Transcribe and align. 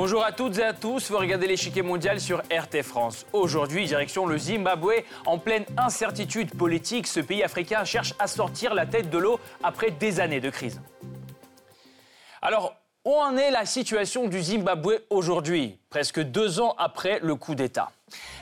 Bonjour 0.00 0.24
à 0.24 0.30
toutes 0.30 0.58
et 0.58 0.62
à 0.62 0.72
tous, 0.72 1.10
vous 1.10 1.18
regardez 1.18 1.48
l'échiquier 1.48 1.82
mondial 1.82 2.20
sur 2.20 2.38
RT 2.52 2.82
France. 2.84 3.26
Aujourd'hui, 3.32 3.84
direction 3.84 4.26
le 4.26 4.38
Zimbabwe. 4.38 5.02
En 5.26 5.40
pleine 5.40 5.64
incertitude 5.76 6.56
politique, 6.56 7.08
ce 7.08 7.18
pays 7.18 7.42
africain 7.42 7.82
cherche 7.82 8.14
à 8.20 8.28
sortir 8.28 8.74
la 8.74 8.86
tête 8.86 9.10
de 9.10 9.18
l'eau 9.18 9.40
après 9.60 9.90
des 9.90 10.20
années 10.20 10.40
de 10.40 10.50
crise. 10.50 10.80
Alors, 12.40 12.76
où 13.04 13.12
en 13.12 13.36
est 13.36 13.50
la 13.50 13.66
situation 13.66 14.28
du 14.28 14.40
Zimbabwe 14.40 15.00
aujourd'hui, 15.10 15.80
presque 15.90 16.20
deux 16.20 16.60
ans 16.60 16.74
après 16.78 17.18
le 17.22 17.34
coup 17.34 17.54
d'État 17.54 17.90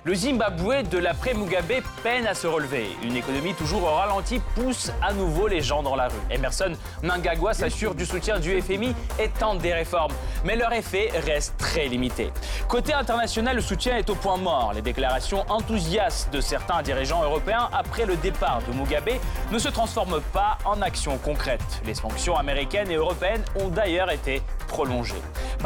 le 0.04 0.14
Zimbabwe 0.14 0.82
de 0.88 0.98
l'après-Mugabe 0.98 1.82
peine 2.02 2.26
à 2.26 2.34
se 2.34 2.46
relever. 2.46 2.86
Une 3.02 3.16
économie 3.16 3.54
toujours 3.54 3.82
au 3.82 3.94
ralenti 3.94 4.40
pousse 4.54 4.92
à 5.02 5.12
nouveau 5.12 5.48
les 5.48 5.60
gens 5.60 5.82
dans 5.82 5.96
la 5.96 6.08
rue. 6.08 6.14
Emerson 6.30 6.72
Mnangagwa 7.02 7.54
s'assure 7.54 7.94
du 7.94 8.06
soutien 8.06 8.38
du 8.38 8.60
FMI 8.60 8.94
et 9.18 9.28
tente 9.28 9.58
des 9.58 9.72
réformes. 9.72 10.12
Mais 10.44 10.56
leur 10.56 10.72
effet 10.72 11.10
reste 11.26 11.56
très 11.58 11.88
limité. 11.88 12.32
Côté 12.68 12.92
international, 12.92 13.56
le 13.56 13.62
soutien 13.62 13.96
est 13.96 14.08
au 14.10 14.14
point 14.14 14.36
mort. 14.36 14.72
Les 14.74 14.82
déclarations 14.82 15.44
enthousiastes 15.48 16.32
de 16.32 16.40
certains 16.40 16.82
dirigeants 16.82 17.24
européens 17.24 17.68
après 17.72 18.06
le 18.06 18.16
départ 18.16 18.62
de 18.68 18.72
Mugabe 18.72 19.18
ne 19.50 19.58
se 19.58 19.68
transforment 19.68 20.20
pas 20.32 20.58
en 20.64 20.82
actions 20.82 21.18
concrètes. 21.18 21.82
Les 21.84 21.94
sanctions 21.94 22.36
américaines 22.36 22.90
et 22.90 22.96
européennes 22.96 23.44
ont 23.56 23.68
d'ailleurs 23.68 24.10
été 24.10 24.42
prolongées. 24.68 25.14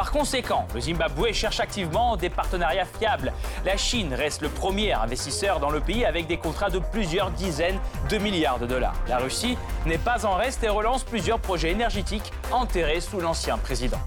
Par 0.01 0.13
conséquent, 0.13 0.67
le 0.75 0.81
Zimbabwe 0.81 1.31
cherche 1.35 1.61
activement 1.61 2.17
des 2.17 2.31
partenariats 2.31 2.87
fiables. 2.87 3.35
La 3.67 3.77
Chine 3.77 4.15
reste 4.15 4.41
le 4.41 4.49
premier 4.49 4.95
investisseur 4.95 5.61
dans 5.61 5.69
le 5.69 5.81
pays 5.81 6.07
avec 6.07 6.27
des 6.27 6.39
contrats 6.39 6.71
de 6.71 6.79
plusieurs 6.79 7.31
dizaines 7.33 7.79
de 8.09 8.17
milliards 8.17 8.59
de 8.59 8.65
dollars. 8.65 8.95
La 9.09 9.19
Russie 9.19 9.59
n'est 9.85 9.99
pas 9.99 10.25
en 10.25 10.37
reste 10.37 10.65
et 10.65 10.71
relance 10.71 11.05
plusieurs 11.05 11.39
projets 11.39 11.73
énergétiques 11.73 12.33
enterrés 12.51 13.03
sous 13.03 13.21
l'ancien 13.21 13.59
président. 13.59 14.01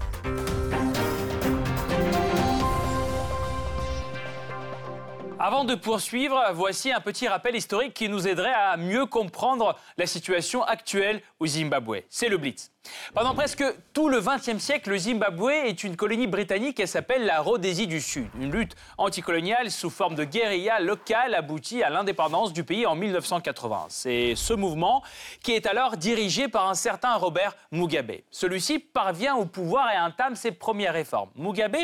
Avant 5.38 5.62
de 5.62 5.76
poursuivre, 5.76 6.42
voici 6.54 6.90
un 6.90 7.00
petit 7.00 7.28
rappel 7.28 7.54
historique 7.54 7.94
qui 7.94 8.08
nous 8.08 8.26
aiderait 8.26 8.52
à 8.52 8.76
mieux 8.76 9.06
comprendre 9.06 9.76
la 9.96 10.06
situation 10.06 10.64
actuelle 10.64 11.22
au 11.38 11.46
Zimbabwe. 11.46 11.98
C'est 12.08 12.28
le 12.28 12.38
Blitz. 12.38 12.73
Pendant 13.14 13.34
presque 13.34 13.62
tout 13.92 14.08
le 14.08 14.20
XXe 14.20 14.58
siècle, 14.58 14.90
le 14.90 14.98
Zimbabwe 14.98 15.50
est 15.50 15.84
une 15.84 15.94
colonie 15.94 16.26
britannique 16.26 16.80
et 16.80 16.86
s'appelle 16.86 17.24
la 17.24 17.40
Rhodésie 17.40 17.86
du 17.86 18.00
Sud. 18.00 18.26
Une 18.40 18.50
lutte 18.50 18.74
anticoloniale 18.98 19.70
sous 19.70 19.88
forme 19.88 20.16
de 20.16 20.24
guérilla 20.24 20.80
locale 20.80 21.34
aboutit 21.34 21.84
à 21.84 21.90
l'indépendance 21.90 22.52
du 22.52 22.64
pays 22.64 22.86
en 22.86 22.96
1980. 22.96 23.86
C'est 23.88 24.34
ce 24.34 24.52
mouvement 24.52 25.02
qui 25.42 25.52
est 25.52 25.66
alors 25.66 25.96
dirigé 25.96 26.48
par 26.48 26.68
un 26.68 26.74
certain 26.74 27.14
Robert 27.14 27.54
Mugabe. 27.70 28.22
Celui-ci 28.32 28.80
parvient 28.80 29.36
au 29.36 29.44
pouvoir 29.44 29.90
et 29.92 29.98
entame 29.98 30.34
ses 30.34 30.50
premières 30.50 30.94
réformes. 30.94 31.30
Mugabe 31.36 31.76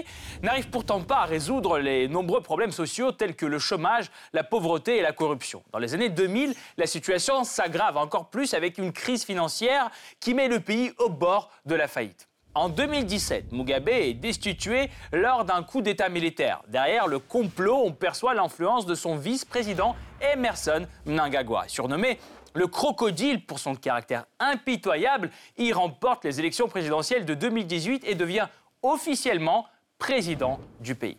n'arrive 0.42 0.68
pourtant 0.68 1.00
pas 1.00 1.18
à 1.18 1.24
résoudre 1.26 1.78
les 1.78 2.08
nombreux 2.08 2.40
problèmes 2.40 2.72
sociaux 2.72 3.12
tels 3.12 3.36
que 3.36 3.46
le 3.46 3.60
chômage, 3.60 4.10
la 4.32 4.42
pauvreté 4.42 4.96
et 4.96 5.02
la 5.02 5.12
corruption. 5.12 5.62
Dans 5.72 5.78
les 5.78 5.94
années 5.94 6.08
2000, 6.08 6.54
la 6.76 6.86
situation 6.86 7.44
s'aggrave 7.44 7.96
encore 7.96 8.30
plus 8.30 8.52
avec 8.54 8.78
une 8.78 8.92
crise 8.92 9.24
financière 9.24 9.90
qui 10.18 10.34
met 10.34 10.48
le 10.48 10.58
pays 10.58 10.89
au 10.98 11.08
bord 11.08 11.50
de 11.66 11.74
la 11.74 11.88
faillite. 11.88 12.28
En 12.54 12.68
2017, 12.68 13.52
Mugabe 13.52 13.88
est 13.90 14.14
destitué 14.14 14.90
lors 15.12 15.44
d'un 15.44 15.62
coup 15.62 15.82
d'État 15.82 16.08
militaire. 16.08 16.62
Derrière 16.66 17.06
le 17.06 17.20
complot, 17.20 17.80
on 17.84 17.92
perçoit 17.92 18.34
l'influence 18.34 18.86
de 18.86 18.96
son 18.96 19.14
vice-président 19.14 19.94
Emerson 20.20 20.86
Mnangagwa. 21.06 21.68
Surnommé 21.68 22.18
le 22.54 22.66
crocodile 22.66 23.46
pour 23.46 23.60
son 23.60 23.76
caractère 23.76 24.24
impitoyable, 24.40 25.30
il 25.56 25.72
remporte 25.72 26.24
les 26.24 26.40
élections 26.40 26.66
présidentielles 26.66 27.24
de 27.24 27.34
2018 27.34 28.02
et 28.04 28.16
devient 28.16 28.48
officiellement 28.82 29.66
président 29.98 30.58
du 30.80 30.96
pays. 30.96 31.18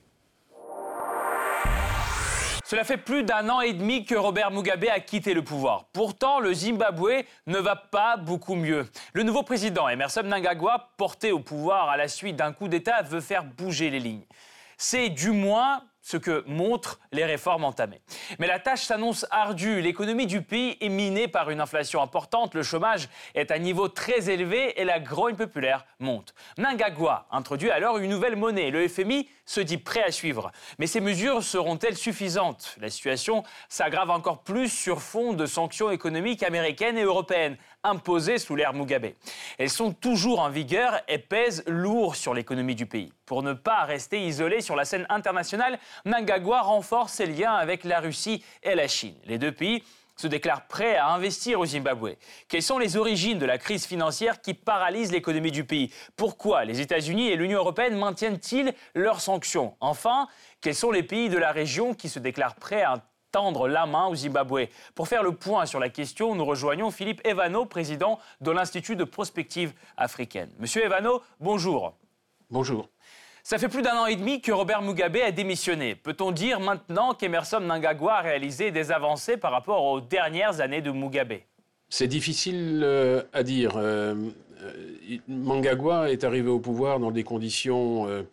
Cela 2.72 2.86
fait 2.86 2.96
plus 2.96 3.24
d'un 3.24 3.50
an 3.50 3.60
et 3.60 3.74
demi 3.74 4.06
que 4.06 4.16
Robert 4.16 4.50
Mugabe 4.50 4.86
a 4.86 5.02
quitté 5.02 5.34
le 5.34 5.44
pouvoir. 5.44 5.88
Pourtant, 5.92 6.40
le 6.40 6.54
Zimbabwe 6.54 7.26
ne 7.46 7.58
va 7.58 7.76
pas 7.76 8.16
beaucoup 8.16 8.56
mieux. 8.56 8.90
Le 9.12 9.24
nouveau 9.24 9.44
président, 9.44 9.90
Emerson 9.90 10.24
Mnangagwa, 10.24 10.92
porté 10.96 11.34
au 11.34 11.40
pouvoir 11.40 11.90
à 11.90 11.98
la 11.98 12.08
suite 12.08 12.38
d'un 12.38 12.54
coup 12.54 12.70
d'État, 12.70 13.02
veut 13.02 13.20
faire 13.20 13.44
bouger 13.44 13.90
les 13.90 14.00
lignes. 14.00 14.24
C'est 14.78 15.10
du 15.10 15.32
moins 15.32 15.84
ce 16.02 16.18
que 16.18 16.44
montrent 16.48 17.00
les 17.12 17.26
réformes 17.26 17.64
entamées. 17.64 18.02
Mais 18.40 18.48
la 18.48 18.60
tâche 18.60 18.84
s'annonce 18.84 19.26
ardue. 19.32 19.82
L'économie 19.82 20.28
du 20.28 20.42
pays 20.42 20.78
est 20.82 20.90
minée 20.90 21.28
par 21.28 21.50
une 21.50 21.62
inflation 21.62 22.02
importante, 22.02 22.54
le 22.56 22.64
chômage 22.64 23.10
est 23.36 23.52
à 23.52 23.56
un 23.56 23.60
niveau 23.60 23.88
très 23.88 24.30
élevé 24.30 24.80
et 24.80 24.84
la 24.84 25.00
grogne 25.00 25.36
populaire 25.36 25.86
monte. 26.00 26.34
Mnangagwa 26.58 27.28
introduit 27.32 27.72
alors 27.72 27.98
une 27.98 28.10
nouvelle 28.10 28.36
monnaie. 28.36 28.72
Le 28.72 28.88
FMI 28.88 29.30
se 29.46 29.62
dit 29.62 29.78
prêt 29.78 30.04
à 30.04 30.12
suivre. 30.12 30.52
Mais 30.80 30.88
ces 30.88 31.02
mesures 31.02 31.44
seront-elles 31.44 31.98
suffisantes? 31.98 32.76
La 32.80 32.90
situation 32.90 33.44
s'aggrave 33.70 34.10
encore 34.10 34.44
plus 34.44 34.70
sur 34.70 35.02
fond 35.02 35.34
de 35.34 35.46
sanctions 35.46 35.92
économiques 35.92 36.44
américaines 36.44 36.98
et 36.98 37.04
européennes 37.04 37.58
imposées 37.84 38.38
sous 38.38 38.56
l'ère 38.56 38.74
Mugabe. 38.74 39.14
Elles 39.58 39.70
sont 39.70 39.92
toujours 39.92 40.40
en 40.40 40.50
vigueur 40.50 41.02
et 41.08 41.18
pèsent 41.18 41.64
lourd 41.68 42.16
sur 42.16 42.34
l'économie 42.34 42.76
du 42.76 42.86
pays. 42.86 43.12
Pour 43.26 43.44
ne 43.44 43.54
pas 43.54 43.84
rester 43.84 44.26
isolé 44.26 44.62
sur 44.62 44.76
la 44.76 44.86
scène 44.86 45.06
internationale, 45.10 45.80
Mnangagwa 46.06 46.62
renforce 46.62 47.14
ses 47.14 47.26
liens 47.26 47.54
avec 47.54 47.84
la 47.84 48.00
Russie 48.00 48.44
et 48.64 48.76
la 48.76 48.88
Chine. 48.88 49.16
Les 49.26 49.38
deux 49.38 49.52
pays 49.52 49.84
se 50.18 50.28
déclarent 50.28 50.68
prêts 50.68 50.98
à 50.98 51.08
investir 51.08 51.60
au 51.60 51.66
Zimbabwe. 51.66 52.16
Quelles 52.48 52.62
sont 52.62 52.78
les 52.78 52.96
origines 52.96 53.40
de 53.40 53.46
la 53.46 53.58
crise 53.58 53.86
financière 53.86 54.42
qui 54.42 54.54
paralyse 54.54 55.12
l'économie 55.12 55.52
du 55.52 55.64
pays? 55.64 55.92
Pourquoi 56.16 56.64
les 56.64 56.80
États-Unis 56.80 57.30
et 57.30 57.36
l'Union 57.36 57.60
européenne 57.60 57.98
maintiennent-ils 57.98 58.74
leurs 58.94 59.22
sanctions? 59.22 59.76
Enfin, 59.80 60.28
quels 60.60 60.76
sont 60.76 60.92
les 60.92 61.04
pays 61.04 61.30
de 61.30 61.40
la 61.40 61.52
région 61.52 61.96
qui 61.96 62.08
se 62.08 62.20
déclarent 62.20 62.56
prêts 62.56 62.84
à 62.84 63.02
tendre 63.32 63.68
la 63.68 63.86
main 63.86 64.08
au 64.08 64.16
Zimbabwe. 64.16 64.68
Pour 64.96 65.08
faire 65.08 65.24
le 65.24 65.32
point 65.32 65.66
sur 65.66 65.80
la 65.80 65.90
question, 65.90 66.36
nous 66.36 66.46
rejoignons 66.46 66.92
Philippe 66.92 67.26
Evano, 67.26 67.66
président 67.66 68.20
de 68.42 68.52
l'Institut 68.52 68.96
de 68.96 69.04
prospective 69.04 69.74
africaine. 69.98 70.50
Monsieur 70.60 70.86
Evano, 70.86 71.22
bonjour. 71.40 71.94
Bonjour. 72.50 72.90
Ça 73.44 73.58
fait 73.58 73.70
plus 73.70 73.82
d'un 73.82 73.98
an 73.98 74.06
et 74.06 74.16
demi 74.16 74.40
que 74.40 74.52
Robert 74.52 74.84
Mugabe 74.84 75.18
a 75.18 75.32
démissionné. 75.32 75.96
Peut-on 75.96 76.32
dire 76.32 76.60
maintenant 76.60 77.16
qu'Emerson 77.16 77.60
Mnangagwa 77.60 78.16
a 78.18 78.22
réalisé 78.22 78.70
des 78.70 78.92
avancées 78.92 79.38
par 79.38 79.52
rapport 79.52 79.84
aux 79.84 80.00
dernières 80.00 80.62
années 80.62 80.82
de 80.82 80.92
Mugabe? 80.92 81.34
C'est 81.90 82.08
difficile 82.08 82.82
euh, 82.84 83.24
à 83.34 83.42
dire. 83.44 83.74
Euh, 83.78 84.14
euh, 84.64 85.18
Mnangagwa 85.28 86.12
est 86.12 86.24
arrivé 86.24 86.50
au 86.50 86.60
pouvoir 86.60 87.00
dans 87.00 87.12
des 87.12 87.24
conditions 87.24 88.08
euh, 88.08 88.24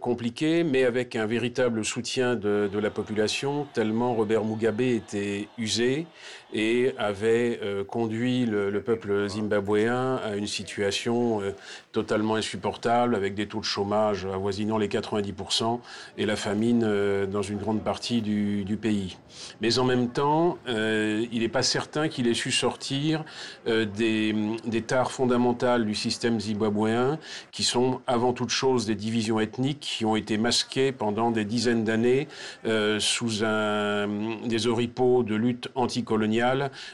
compliqué, 0.00 0.64
mais 0.64 0.84
avec 0.84 1.14
un 1.14 1.26
véritable 1.26 1.84
soutien 1.84 2.34
de, 2.34 2.68
de, 2.72 2.78
la 2.78 2.90
population, 2.90 3.66
tellement 3.72 4.14
Robert 4.14 4.44
Mugabe 4.44 4.80
était 4.80 5.48
usé 5.56 6.06
et 6.52 6.92
avait 6.96 7.58
euh, 7.62 7.84
conduit 7.84 8.46
le, 8.46 8.70
le, 8.70 8.80
peuple 8.80 9.28
zimbabwéen 9.28 10.16
à 10.24 10.36
une 10.36 10.46
situation 10.46 11.40
euh, 11.40 11.52
totalement 11.92 12.36
insupportable, 12.36 13.16
avec 13.16 13.34
des 13.34 13.48
taux 13.48 13.60
de 13.60 13.64
chômage 13.64 14.26
avoisinant 14.26 14.78
les 14.78 14.88
90% 14.88 15.80
et 16.18 16.26
la 16.26 16.36
famine 16.36 16.84
euh, 16.84 17.26
dans 17.26 17.42
une 17.42 17.58
grande 17.58 17.82
partie 17.82 18.22
du, 18.22 18.64
pays. 18.80 19.16
Mais 19.62 19.78
en 19.78 19.84
même 19.84 20.10
temps, 20.10 20.58
il 20.66 21.40
n'est 21.40 21.48
pas 21.48 21.62
certain 21.62 22.08
qu'il 22.08 22.28
ait 22.28 22.34
su 22.34 22.52
sortir 22.52 23.24
des, 23.66 24.34
des 24.66 24.82
tares 24.82 25.10
fondamentales 25.10 25.86
du 25.86 25.94
système 25.94 26.38
zimbabwéen, 26.38 27.18
qui 27.52 27.62
sont 27.62 28.02
avant 28.06 28.34
toute 28.34 28.50
chose 28.50 28.84
des 28.84 28.94
divisions 28.94 29.40
ethniques 29.40 29.80
qui 29.80 30.04
ont 30.04 30.14
été 30.14 30.36
masquées 30.36 30.92
pendant 30.92 31.30
des 31.30 31.46
dizaines 31.46 31.84
d'années 31.84 32.28
sous 32.98 33.30
des 34.44 34.66
oripeaux 34.66 35.22
de 35.22 35.34
lutte 35.34 35.70
anticoloniale 35.74 36.35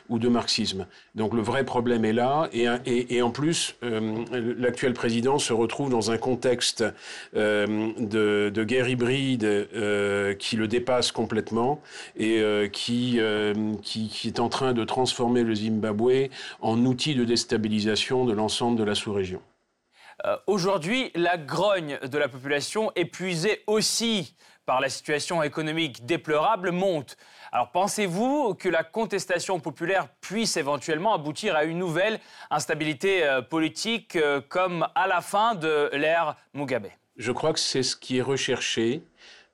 ou 0.08 0.18
de 0.18 0.28
marxisme. 0.28 0.86
Donc 1.14 1.34
le 1.34 1.42
vrai 1.42 1.64
problème 1.64 2.04
est 2.04 2.12
là, 2.12 2.48
et, 2.52 3.22
en 3.22 3.30
plus, 3.30 3.76
euh, 3.82 4.24
l'actuel 4.58 4.92
président 4.94 5.38
se 5.38 5.52
retrouve 5.52 5.90
dans 5.90 6.10
un 6.10 6.18
contexte 6.18 6.84
euh, 7.36 7.92
de, 7.98 8.64
guerre 8.64 8.88
hybride 8.88 9.44
euh, 9.44 10.34
qui 10.34 10.56
le 10.56 10.68
dépasse 10.68 11.12
complètement 11.12 11.80
et 12.16 12.42
qui, 12.72 13.18
est 13.18 14.40
en 14.40 14.48
train 14.48 14.72
de 14.72 14.84
transformer 14.84 15.42
le 15.42 15.54
Zimbabwe 15.54 16.28
en 16.60 16.84
outil 16.84 17.14
de 17.14 17.24
déstabilisation 17.24 18.24
de 18.24 18.32
l'ensemble 18.32 18.78
de 18.78 18.84
la 18.84 18.94
sous-région. 18.94 19.40
Aujourd'hui, 20.46 21.10
la 21.14 21.36
grogne 21.36 21.98
de 22.00 22.18
la 22.18 22.28
population, 22.28 22.92
épuisée 22.94 23.62
aussi 23.66 24.36
par 24.66 24.80
la 24.80 24.88
situation 24.88 25.42
économique 25.42 26.06
déplorable, 26.06 26.70
monte. 26.70 27.16
Alors 27.54 27.70
pensez-vous 27.70 28.54
que 28.54 28.70
la 28.70 28.82
contestation 28.82 29.60
populaire 29.60 30.08
puisse 30.22 30.56
éventuellement 30.56 31.12
aboutir 31.12 31.54
à 31.54 31.64
une 31.64 31.78
nouvelle 31.78 32.18
instabilité 32.50 33.24
euh, 33.24 33.42
politique 33.42 34.16
euh, 34.16 34.40
comme 34.40 34.88
à 34.94 35.06
la 35.06 35.20
fin 35.20 35.54
de 35.54 35.90
l'ère 35.92 36.36
Mugabe? 36.54 36.86
Je 37.18 37.30
crois 37.30 37.52
que 37.52 37.58
c'est 37.58 37.82
ce 37.82 37.94
qui 37.94 38.16
est 38.16 38.22
recherché. 38.22 39.02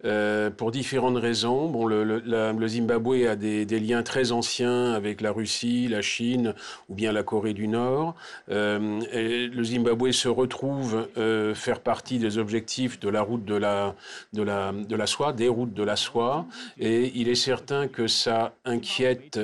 Euh, 0.05 0.49
pour 0.49 0.71
différentes 0.71 1.17
raisons. 1.17 1.69
Bon, 1.69 1.85
le, 1.85 2.69
Zimbabwe 2.69 3.27
a 3.29 3.35
des, 3.35 3.65
liens 3.81 4.05
très 4.05 4.31
anciens 4.31 4.93
avec 4.93 5.21
la 5.21 5.33
Russie, 5.33 5.89
la 5.89 6.03
Chine 6.03 6.55
ou 6.89 6.95
bien 6.95 7.11
la 7.11 7.25
Corée 7.25 7.53
du 7.53 7.67
Nord. 7.67 8.15
Euh, 8.49 9.01
le 9.13 9.65
Zimbabwe 9.65 10.13
se 10.13 10.29
retrouve 10.29 11.09
euh, 11.19 11.53
faire 11.53 11.81
partie 11.81 12.21
des 12.21 12.39
objectifs 12.39 13.01
de 13.01 13.09
la 13.09 13.23
route 13.23 13.45
de 13.45 13.57
la, 13.57 13.97
de, 14.35 14.43
la, 14.43 14.71
de 14.71 14.95
la 14.95 15.07
soie, 15.09 15.33
des 15.33 15.49
routes 15.49 15.75
de 15.75 15.83
la 15.83 15.97
soie, 15.97 16.47
et 16.79 17.11
il 17.17 17.29
est 17.29 17.35
certain 17.35 17.89
que 17.89 18.07
ça 18.07 18.55
inquiète 18.65 19.37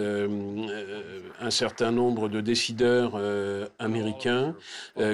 un 1.41 1.51
certain 1.51 1.91
nombre 1.91 2.29
de 2.29 2.41
décideurs 2.41 3.21
américains 3.79 4.55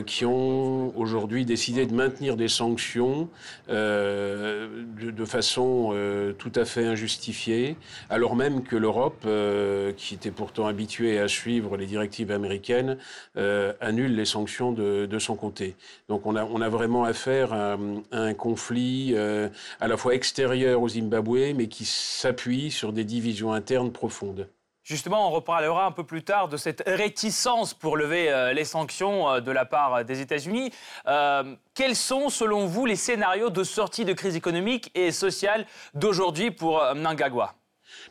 qui 0.06 0.26
ont 0.26 0.96
aujourd'hui 0.98 1.46
décidé 1.46 1.86
de 1.86 1.94
maintenir 1.94 2.36
des 2.36 2.48
sanctions 2.48 3.28
de, 3.68 4.68
de 5.10 5.24
façon 5.30 5.90
euh, 5.92 6.32
tout 6.32 6.52
à 6.54 6.64
fait 6.64 6.84
injustifiée, 6.84 7.76
alors 8.10 8.36
même 8.36 8.62
que 8.62 8.76
l'Europe, 8.76 9.22
euh, 9.26 9.92
qui 9.92 10.14
était 10.14 10.30
pourtant 10.30 10.66
habituée 10.66 11.18
à 11.18 11.28
suivre 11.28 11.76
les 11.76 11.86
directives 11.86 12.30
américaines, 12.30 12.98
euh, 13.36 13.72
annule 13.80 14.14
les 14.14 14.24
sanctions 14.24 14.72
de, 14.72 15.18
son 15.18 15.36
côté. 15.36 15.76
Donc 16.08 16.26
on 16.26 16.34
a, 16.34 16.44
on 16.44 16.60
a 16.60 16.68
vraiment 16.68 17.04
affaire 17.04 17.52
à, 17.52 17.76
un 18.12 18.34
conflit 18.34 19.14
à 19.16 19.88
la 19.88 19.96
fois 19.96 20.14
extérieur 20.14 20.80
au 20.82 20.88
Zimbabwe, 20.88 21.54
mais 21.54 21.68
qui 21.68 21.84
s'appuie 21.84 22.70
sur 22.70 22.92
des 22.92 23.04
divisions 23.04 23.52
internes 23.52 23.92
profondes. 23.92 24.48
Justement, 24.90 25.28
on 25.28 25.30
reparlera 25.30 25.86
un 25.86 25.92
peu 25.92 26.02
plus 26.02 26.24
tard 26.24 26.48
de 26.48 26.56
cette 26.56 26.82
réticence 26.84 27.74
pour 27.74 27.96
lever 27.96 28.28
euh, 28.28 28.52
les 28.52 28.64
sanctions 28.64 29.30
euh, 29.30 29.40
de 29.40 29.52
la 29.52 29.64
part 29.64 30.04
des 30.04 30.20
États-Unis. 30.20 30.72
Euh, 31.06 31.54
quels 31.74 31.94
sont, 31.94 32.28
selon 32.28 32.66
vous, 32.66 32.86
les 32.86 32.96
scénarios 32.96 33.50
de 33.50 33.62
sortie 33.62 34.04
de 34.04 34.12
crise 34.12 34.34
économique 34.34 34.90
et 34.96 35.12
sociale 35.12 35.64
d'aujourd'hui 35.94 36.50
pour 36.50 36.82
Mnangagwa? 36.96 37.54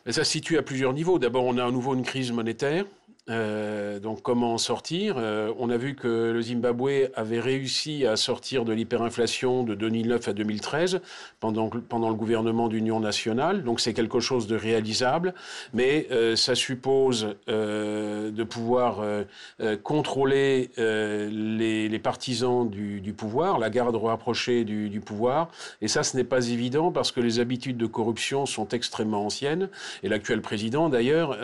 Ça 0.06 0.24
se 0.24 0.30
situe 0.30 0.56
à 0.56 0.62
plusieurs 0.62 0.94
niveaux. 0.94 1.18
D'abord, 1.18 1.44
on 1.44 1.58
a 1.58 1.66
à 1.66 1.70
nouveau 1.70 1.92
une 1.92 2.02
crise 2.02 2.32
monétaire. 2.32 2.86
Euh, 3.28 3.98
donc 4.00 4.22
comment 4.22 4.54
en 4.54 4.58
sortir? 4.58 5.16
Euh, 5.18 5.52
On 5.58 5.70
a 5.70 5.76
vu 5.76 5.94
que 5.94 6.30
le 6.32 6.42
Zimbabwe 6.42 7.10
avait 7.14 7.40
réussi 7.40 8.06
à 8.06 8.16
sortir 8.16 8.64
de 8.64 8.72
l'hyperinflation 8.72 9.62
de 9.62 9.74
2009 9.74 10.28
à 10.28 10.32
2013 10.32 11.00
pendant, 11.38 11.68
pendant 11.68 12.08
le 12.08 12.14
gouvernement 12.14 12.68
d'union 12.68 12.98
nationale. 12.98 13.62
Donc 13.62 13.80
c'est 13.80 13.92
quelque 13.92 14.20
chose 14.20 14.46
de 14.46 14.56
réalisable, 14.56 15.34
mais 15.74 16.06
euh, 16.10 16.34
ça 16.34 16.54
suppose 16.54 17.36
de 17.46 18.44
pouvoir 18.44 19.02
contrôler 19.82 20.70
les, 20.76 21.98
partisans 21.98 22.68
du, 22.68 23.14
pouvoir, 23.16 23.58
la 23.58 23.70
garde 23.70 23.96
rapprochée 23.96 24.64
du, 24.64 25.00
pouvoir. 25.00 25.50
Et 25.82 25.88
ça, 25.88 26.02
ce 26.02 26.16
n'est 26.16 26.24
pas 26.24 26.48
évident 26.48 26.90
parce 26.90 27.12
que 27.12 27.20
les 27.20 27.40
habitudes 27.40 27.76
de 27.76 27.86
corruption 27.86 28.46
sont 28.46 28.68
extrêmement 28.68 29.26
anciennes. 29.26 29.68
Et 30.02 30.08
l'actuel 30.08 30.40
président, 30.40 30.88
d'ailleurs, 30.88 31.36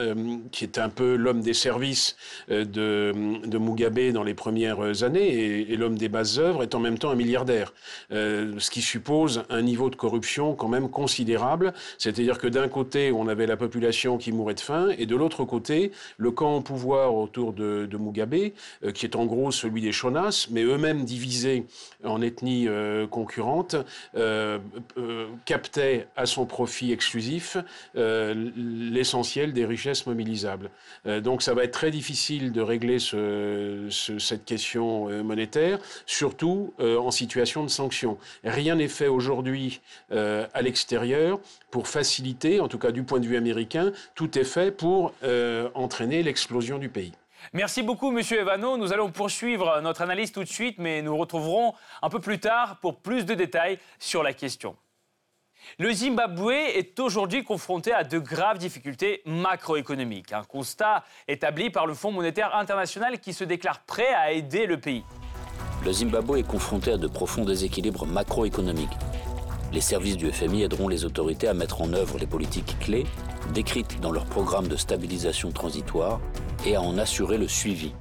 qui 0.53 0.65
est 0.65 0.79
un 0.79 0.89
peu 0.89 1.17
l'homme 1.17 1.41
des 1.41 1.55
service 1.77 2.17
euh, 2.51 2.65
de, 2.65 3.59
Mugabe 3.59 4.13
dans 4.13 4.23
les 4.23 4.33
premières 4.35 5.03
années 5.03 5.71
et, 5.71 5.77
l'homme 5.77 5.99
des 5.99 6.09
bases 6.09 6.39
œuvres 6.39 6.63
est 6.63 6.75
en 6.75 6.81
même 6.81 6.97
temps 6.99 7.11
un 7.11 7.15
milliardaire, 7.15 7.75
euh, 8.13 8.55
ce 8.59 8.71
qui 8.71 8.81
suppose 8.81 9.45
un 9.51 9.61
niveau 9.61 9.91
de 9.91 9.97
corruption 9.97 10.55
quand 10.55 10.69
même 10.69 10.89
considérable. 10.89 11.75
C'est-à-dire 11.99 12.39
que 12.39 12.47
d'un 12.47 12.69
côté, 12.69 13.13
on 13.13 13.29
avait 13.29 13.47
la 13.47 13.59
population 13.59 14.17
qui 14.17 14.33
mourait 14.33 14.55
de 14.55 14.61
faim 14.61 14.89
et 14.97 15.05
de 15.05 15.15
l'autre 15.17 15.45
côté, 15.45 15.93
le 16.17 16.31
camp 16.31 16.57
au 16.57 16.61
pouvoir 16.63 17.15
autour 17.15 17.53
de, 17.53 17.89
Mugabe, 17.99 18.53
euh, 18.85 18.93
qui 18.93 19.05
est 19.05 19.17
en 19.17 19.27
gros 19.27 19.51
celui 19.51 19.83
des 19.83 19.93
Shonas, 19.93 20.49
mais 20.51 20.63
eux-mêmes 20.63 21.05
divisés 21.05 21.67
en 22.05 22.23
ethnies 22.23 22.69
concurrentes, 23.11 23.77
captait 25.45 26.07
à 26.17 26.27
son 26.27 26.47
profit 26.47 26.93
exclusif 26.93 27.57
l'essentiel 27.95 29.53
des 29.53 29.67
richesses 29.67 30.07
mobilisables. 30.07 30.71
donc 31.23 31.43
ça 31.43 31.55
va 31.57 31.65
être 31.65 31.73
très 31.73 31.91
difficile 31.91 32.53
de 32.53 32.61
régler 32.61 32.99
cette 33.01 34.45
question 34.45 35.09
euh, 35.09 35.23
monétaire, 35.23 35.79
surtout 36.05 36.75
euh, 36.81 36.99
en 36.99 37.11
situation 37.11 37.65
de 37.65 37.69
sanction. 37.69 38.19
Rien 38.45 38.77
n'est 38.77 38.89
fait 38.89 39.09
aujourd'hui 39.09 39.81
euh, 40.13 40.47
à 40.55 40.63
l'extérieur 40.63 41.41
pour 41.71 41.89
faciliter, 41.89 42.61
en 42.61 42.69
tout 42.69 42.79
cas 42.79 42.93
du 42.93 43.03
point 43.03 43.21
de 43.21 43.27
vue 43.27 43.37
américain, 43.37 43.93
tout 44.15 44.39
est 44.39 44.45
fait 44.45 44.71
pour 44.71 45.13
entraîner 45.75 46.23
l'explosion 46.23 46.79
du 46.79 46.89
pays. 46.89 47.13
Merci 47.53 47.83
beaucoup, 47.83 48.11
Monsieur 48.11 48.41
Evano. 48.41 48.77
Nous 48.77 48.93
allons 48.93 49.11
poursuivre 49.11 49.81
notre 49.81 50.03
analyse 50.03 50.33
tout 50.33 50.45
de 50.45 50.49
suite, 50.49 50.77
mais 50.79 51.03
nous 51.03 51.17
retrouverons 51.17 51.75
un 52.03 52.09
peu 52.09 52.21
plus 52.21 52.39
tard 52.39 52.79
pour 52.81 52.97
plus 52.97 53.25
de 53.25 53.35
détails 53.35 53.79
sur 53.99 54.23
la 54.23 54.33
question. 54.33 54.77
Le 55.79 55.93
Zimbabwe 55.93 56.53
est 56.53 56.99
aujourd'hui 57.01 57.45
confronté 57.45 57.93
à 57.93 58.03
de 58.03 58.19
graves 58.19 58.57
difficultés 58.57 59.21
macroéconomiques. 59.27 60.33
Un 60.33 60.43
constat 60.43 61.05
établi 61.29 61.69
par 61.69 61.87
le 61.87 61.93
Fonds 61.93 62.13
monétaire 62.13 62.57
international 62.57 63.21
qui 63.21 63.35
se 63.35 63.45
déclare 63.45 63.81
prêt 63.81 64.15
à 64.15 64.33
aider 64.33 64.65
le 64.65 64.81
pays. 64.81 65.05
Le 65.85 65.93
Zimbabwe 65.93 66.39
est 66.39 66.47
confronté 66.47 66.93
à 66.93 66.97
de 66.97 67.07
profonds 67.07 67.45
déséquilibres 67.45 68.07
macroéconomiques. 68.07 68.97
Les 69.71 69.83
services 69.83 70.17
du 70.17 70.33
FMI 70.33 70.63
aideront 70.63 70.89
les 70.89 71.05
autorités 71.05 71.49
à 71.49 71.53
mettre 71.53 71.83
en 71.83 71.93
œuvre 71.93 72.17
les 72.17 72.27
politiques 72.27 72.79
clés 72.79 73.05
décrites 73.53 74.01
dans 74.01 74.13
leur 74.13 74.25
programme 74.25 74.69
de 74.69 74.77
stabilisation 74.77 75.53
transitoire 75.53 76.21
et 76.65 76.77
à 76.77 76.81
en 76.81 76.97
assurer 76.97 77.37
le 77.37 77.49
suivi. 77.49 77.93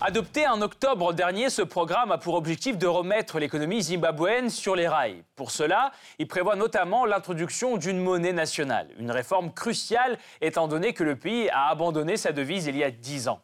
Adopté 0.00 0.46
en 0.46 0.62
octobre 0.62 1.12
dernier, 1.12 1.50
ce 1.50 1.60
programme 1.60 2.12
a 2.12 2.18
pour 2.18 2.34
objectif 2.34 2.78
de 2.78 2.86
remettre 2.86 3.40
l'économie 3.40 3.82
zimbabwéenne 3.82 4.48
sur 4.48 4.76
les 4.76 4.86
rails. 4.86 5.24
Pour 5.34 5.50
cela, 5.50 5.90
il 6.20 6.28
prévoit 6.28 6.54
notamment 6.54 7.04
l'introduction 7.04 7.76
d'une 7.76 7.98
monnaie 7.98 8.32
nationale, 8.32 8.86
une 9.00 9.10
réforme 9.10 9.52
cruciale 9.52 10.16
étant 10.40 10.68
donné 10.68 10.92
que 10.92 11.02
le 11.02 11.16
pays 11.16 11.50
a 11.50 11.68
abandonné 11.68 12.16
sa 12.16 12.30
devise 12.30 12.66
il 12.66 12.76
y 12.76 12.84
a 12.84 12.92
dix 12.92 13.26
ans. 13.26 13.40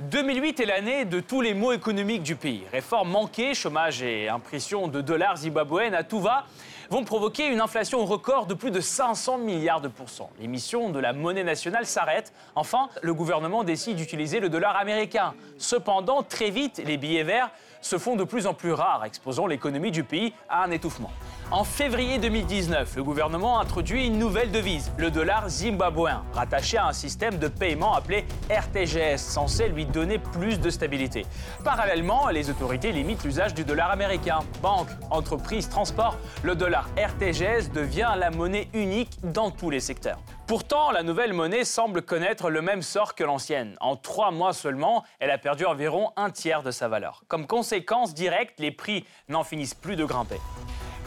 2008 0.00 0.60
est 0.60 0.66
l'année 0.66 1.04
de 1.06 1.18
tous 1.18 1.40
les 1.40 1.54
maux 1.54 1.72
économiques 1.72 2.22
du 2.22 2.36
pays. 2.36 2.62
Réforme 2.70 3.10
manquée, 3.10 3.54
chômage 3.54 4.02
et 4.02 4.28
impression 4.28 4.86
de 4.86 5.00
dollars 5.00 5.38
zimbabwéennes 5.38 5.94
à 5.94 6.04
tout 6.04 6.20
va 6.20 6.44
vont 6.90 7.04
provoquer 7.04 7.46
une 7.46 7.60
inflation 7.60 8.04
record 8.04 8.46
de 8.46 8.54
plus 8.54 8.72
de 8.72 8.80
500 8.80 9.38
milliards 9.38 9.80
de 9.80 9.88
pourcents. 9.88 10.30
L'émission 10.40 10.90
de 10.90 10.98
la 10.98 11.12
monnaie 11.12 11.44
nationale 11.44 11.86
s'arrête. 11.86 12.32
Enfin, 12.56 12.88
le 13.00 13.14
gouvernement 13.14 13.62
décide 13.62 13.96
d'utiliser 13.96 14.40
le 14.40 14.48
dollar 14.48 14.76
américain. 14.76 15.34
Cependant, 15.56 16.24
très 16.24 16.50
vite, 16.50 16.82
les 16.84 16.96
billets 16.96 17.22
verts 17.22 17.50
se 17.80 17.96
font 17.96 18.16
de 18.16 18.24
plus 18.24 18.46
en 18.46 18.54
plus 18.54 18.72
rares, 18.72 19.04
exposant 19.04 19.46
l'économie 19.46 19.92
du 19.92 20.02
pays 20.02 20.34
à 20.48 20.64
un 20.64 20.70
étouffement. 20.72 21.10
En 21.52 21.64
février 21.64 22.18
2019, 22.18 22.94
le 22.94 23.02
gouvernement 23.02 23.58
introduit 23.58 24.06
une 24.06 24.20
nouvelle 24.20 24.52
devise, 24.52 24.92
le 24.98 25.10
dollar 25.10 25.48
zimbabwéen, 25.48 26.22
rattaché 26.32 26.76
à 26.78 26.86
un 26.86 26.92
système 26.92 27.38
de 27.38 27.48
paiement 27.48 27.92
appelé 27.92 28.24
RTGS, 28.48 29.18
censé 29.18 29.68
lui 29.68 29.84
donner 29.84 30.20
plus 30.20 30.60
de 30.60 30.70
stabilité. 30.70 31.26
Parallèlement, 31.64 32.28
les 32.28 32.50
autorités 32.50 32.92
limitent 32.92 33.24
l'usage 33.24 33.52
du 33.52 33.64
dollar 33.64 33.90
américain. 33.90 34.38
Banques, 34.62 34.90
entreprises, 35.10 35.68
transports, 35.68 36.16
le 36.44 36.54
dollar 36.54 36.88
RTGS 36.96 37.72
devient 37.74 38.12
la 38.16 38.30
monnaie 38.30 38.68
unique 38.72 39.18
dans 39.24 39.50
tous 39.50 39.70
les 39.70 39.80
secteurs. 39.80 40.20
Pourtant, 40.46 40.92
la 40.92 41.02
nouvelle 41.02 41.32
monnaie 41.32 41.64
semble 41.64 42.02
connaître 42.02 42.48
le 42.48 42.62
même 42.62 42.82
sort 42.82 43.16
que 43.16 43.24
l'ancienne. 43.24 43.76
En 43.80 43.96
trois 43.96 44.30
mois 44.30 44.52
seulement, 44.52 45.02
elle 45.18 45.32
a 45.32 45.38
perdu 45.38 45.64
environ 45.64 46.12
un 46.16 46.30
tiers 46.30 46.62
de 46.62 46.70
sa 46.70 46.86
valeur. 46.86 47.24
Comme 47.26 47.48
conséquence 47.48 48.14
directe, 48.14 48.60
les 48.60 48.70
prix 48.70 49.04
n'en 49.28 49.42
finissent 49.42 49.74
plus 49.74 49.96
de 49.96 50.04
grimper. 50.04 50.38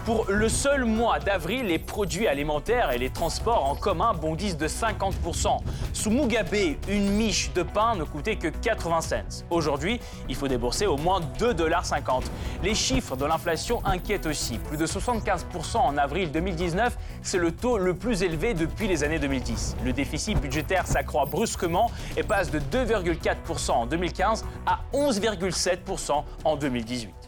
Pour 0.06 0.26
le 0.30 0.50
seul 0.50 0.84
mois 0.84 1.20
d'avril, 1.20 1.68
les 1.68 1.80
produits 1.80 2.28
alimentaires 2.28 2.92
et 2.92 2.98
les 2.98 3.10
transports 3.10 3.64
en 3.64 3.74
commun 3.74 4.14
bondissent 4.14 4.58
de 4.58 4.68
50%. 4.68 5.60
Sous 5.94 6.10
Mugabe, 6.10 6.76
une 6.90 7.10
miche 7.12 7.54
de 7.54 7.64
pain 7.64 7.96
ne 7.96 8.04
coûtait 8.04 8.36
que 8.36 8.50
80 8.50 9.00
cents. 9.00 9.46
Aujourd'hui, 9.50 10.02
il 10.28 10.36
faut 10.36 10.50
débourser 10.50 10.88
au 10.88 10.98
moins 10.98 11.22
2,50 11.40 12.24
Les 12.64 12.76
chiffres 12.76 13.16
de 13.16 13.24
l'inflation 13.24 13.82
inquiètent 13.86 14.26
aussi. 14.26 14.58
Plus 14.58 14.76
de 14.76 14.86
75% 14.86 15.78
en 15.78 15.98
avril 15.98 16.34
2019, 16.34 16.98
c'est 17.22 17.38
le 17.38 17.54
taux 17.54 17.78
le 17.78 17.94
plus 17.94 18.24
élevé 18.24 18.54
depuis 18.54 18.90
les 18.90 19.06
années 19.06 19.20
2010. 19.20 19.78
Le 19.86 19.94
déficit 19.94 20.38
budgétaire 20.38 20.86
s'accroît 20.86 21.26
brusquement 21.26 21.90
et 22.18 22.24
passe 22.24 22.52
de 22.52 22.60
2,4% 22.60 23.72
en 23.72 23.86
2015 23.86 24.44
à 24.66 24.82
11,7% 24.94 26.24
en 26.44 26.56
2018. 26.58 27.23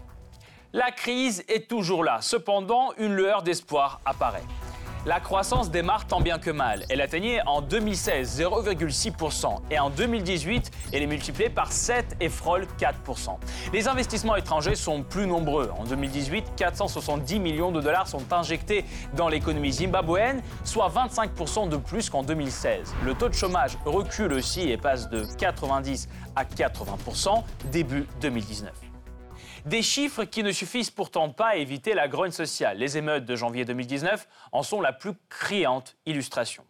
La 0.75 0.91
crise 0.91 1.41
est 1.47 1.69
toujours 1.69 2.03
là. 2.03 2.17
Cependant, 2.19 2.89
une 2.97 3.15
lueur 3.15 3.43
d'espoir 3.43 4.01
apparaît. 4.03 4.43
La 5.05 5.21
croissance 5.21 5.71
démarre 5.71 6.05
tant 6.05 6.19
bien 6.19 6.37
que 6.37 6.51
mal. 6.51 6.83
Elle 6.89 6.99
atteignait 6.99 7.39
en 7.45 7.61
2016 7.61 8.41
0,6% 8.41 9.59
et 9.71 9.79
en 9.79 9.89
2018, 9.89 10.71
elle 10.91 11.01
est 11.01 11.07
multipliée 11.07 11.49
par 11.49 11.71
7 11.71 12.17
et 12.19 12.27
frôle 12.27 12.67
4%. 12.77 13.37
Les 13.71 13.87
investissements 13.87 14.35
étrangers 14.35 14.75
sont 14.75 15.01
plus 15.01 15.27
nombreux. 15.27 15.71
En 15.79 15.85
2018, 15.85 16.43
470 16.57 17.39
millions 17.39 17.71
de 17.71 17.79
dollars 17.79 18.09
sont 18.09 18.33
injectés 18.33 18.83
dans 19.15 19.29
l'économie 19.29 19.71
zimbabwéenne, 19.71 20.41
soit 20.65 20.89
25% 20.89 21.69
de 21.69 21.77
plus 21.77 22.09
qu'en 22.09 22.23
2016. 22.23 22.93
Le 23.05 23.13
taux 23.13 23.29
de 23.29 23.33
chômage 23.33 23.77
recule 23.85 24.33
aussi 24.33 24.69
et 24.69 24.75
passe 24.75 25.09
de 25.09 25.23
90 25.37 26.09
à 26.35 26.43
80% 26.43 27.43
début 27.71 28.05
2019. 28.19 28.73
Des 29.65 29.81
chiffres 29.81 30.25
qui 30.25 30.43
ne 30.43 30.51
suffisent 30.51 30.91
pourtant 30.91 31.31
pas 31.31 31.47
à 31.47 31.55
éviter 31.55 31.95
la 31.95 32.07
grogne 32.07 32.29
sociale. 32.29 32.77
Les 32.77 32.99
émeutes 32.99 33.25
de 33.25 33.35
janvier 33.35 33.65
2019 33.65 34.27
en 34.51 34.61
sont 34.61 34.79
la 34.79 34.93
plus 34.93 35.13
criante 35.27 35.95
illustration. 36.05 36.63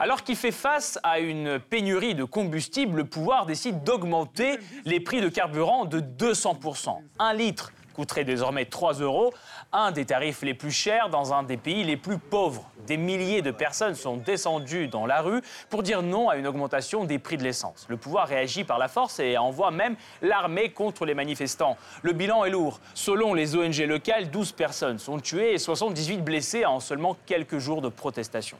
Alors 0.00 0.24
qu'il 0.24 0.34
fait 0.34 0.50
face 0.50 0.98
à 1.04 1.20
une 1.20 1.60
pénurie 1.60 2.16
de 2.16 2.24
combustible, 2.24 2.96
le 2.96 3.04
pouvoir 3.04 3.46
décide 3.46 3.84
d'augmenter 3.84 4.58
les 4.84 4.98
prix 4.98 5.20
de 5.20 5.28
carburant 5.28 5.84
de 5.84 6.00
200%. 6.00 6.96
Un 7.20 7.32
litre 7.32 7.72
coûterait 7.96 8.24
désormais 8.24 8.66
3 8.66 9.00
euros, 9.00 9.32
un 9.72 9.90
des 9.90 10.04
tarifs 10.04 10.42
les 10.42 10.52
plus 10.52 10.70
chers 10.70 11.08
dans 11.08 11.32
un 11.32 11.42
des 11.42 11.56
pays 11.56 11.82
les 11.82 11.96
plus 11.96 12.18
pauvres. 12.18 12.70
Des 12.86 12.98
milliers 12.98 13.40
de 13.40 13.50
personnes 13.50 13.94
sont 13.94 14.18
descendues 14.18 14.86
dans 14.86 15.06
la 15.06 15.22
rue 15.22 15.40
pour 15.70 15.82
dire 15.82 16.02
non 16.02 16.28
à 16.28 16.36
une 16.36 16.46
augmentation 16.46 17.04
des 17.04 17.18
prix 17.18 17.38
de 17.38 17.42
l'essence. 17.42 17.86
Le 17.88 17.96
pouvoir 17.96 18.28
réagit 18.28 18.64
par 18.64 18.78
la 18.78 18.88
force 18.88 19.18
et 19.18 19.38
envoie 19.38 19.70
même 19.70 19.96
l'armée 20.20 20.70
contre 20.70 21.06
les 21.06 21.14
manifestants. 21.14 21.78
Le 22.02 22.12
bilan 22.12 22.44
est 22.44 22.50
lourd. 22.50 22.80
Selon 22.92 23.32
les 23.32 23.56
ONG 23.56 23.78
locales, 23.78 24.30
12 24.30 24.52
personnes 24.52 24.98
sont 24.98 25.18
tuées 25.18 25.54
et 25.54 25.58
78 25.58 26.18
blessées 26.18 26.66
en 26.66 26.80
seulement 26.80 27.16
quelques 27.24 27.58
jours 27.58 27.80
de 27.80 27.88
protestation. 27.88 28.58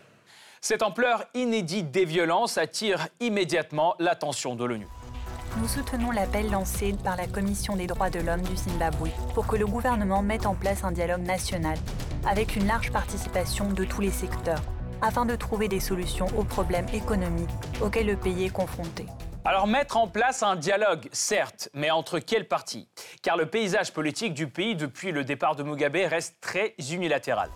Cette 0.63 0.83
ampleur 0.83 1.25
inédite 1.35 1.91
des 1.91 2.07
violences 2.07 2.57
attire 2.57 3.07
immédiatement 3.21 3.95
l'attention 3.99 4.57
de 4.57 4.65
l'ONU. 4.65 4.89
Nous 5.59 5.69
soutenons 5.69 6.11
l'appel 6.11 6.51
lancé 6.51 6.95
par 7.03 7.17
la 7.17 7.27
Commission 7.27 7.77
des 7.77 7.87
droits 7.87 8.11
de 8.11 8.21
l'homme 8.21 8.43
du 8.43 8.57
Zimbabwe 8.57 9.09
pour 9.33 9.47
que 9.47 9.57
le 9.57 9.67
gouvernement 9.67 10.23
mette 10.23 10.45
en 10.45 10.55
place 10.55 10.85
un 10.85 10.93
dialogue 10.93 11.23
national 11.23 11.79
avec 12.29 12.57
une 12.57 12.67
large 12.67 12.93
participation 12.93 13.73
de 13.73 13.85
tous 13.85 14.03
les 14.03 14.11
secteurs 14.11 14.63
afin 15.01 15.25
de 15.25 15.35
trouver 15.35 15.69
des 15.69 15.81
solutions 15.81 16.27
aux 16.37 16.45
problèmes 16.45 16.89
économiques 16.93 17.49
auxquels 17.83 18.07
le 18.07 18.17
pays 18.17 18.45
est 18.45 18.51
confronté. 18.51 19.07
Alors 19.49 19.69
mettre 19.69 19.97
en 19.97 20.09
place 20.09 20.43
un 20.43 20.57
dialogue, 20.57 21.09
certes, 21.13 21.69
mais 21.73 21.93
entre 21.93 22.19
quelles 22.19 22.49
parties 22.49 22.89
Car 23.23 23.37
le 23.37 23.47
paysage 23.47 23.93
politique 23.93 24.35
du 24.35 24.49
pays 24.49 24.75
depuis 24.75 25.13
le 25.13 25.23
départ 25.23 25.55
de 25.55 25.63
Mugabe 25.63 25.99
reste 26.11 26.35
très 26.41 26.75
unilatéral. 26.91 27.49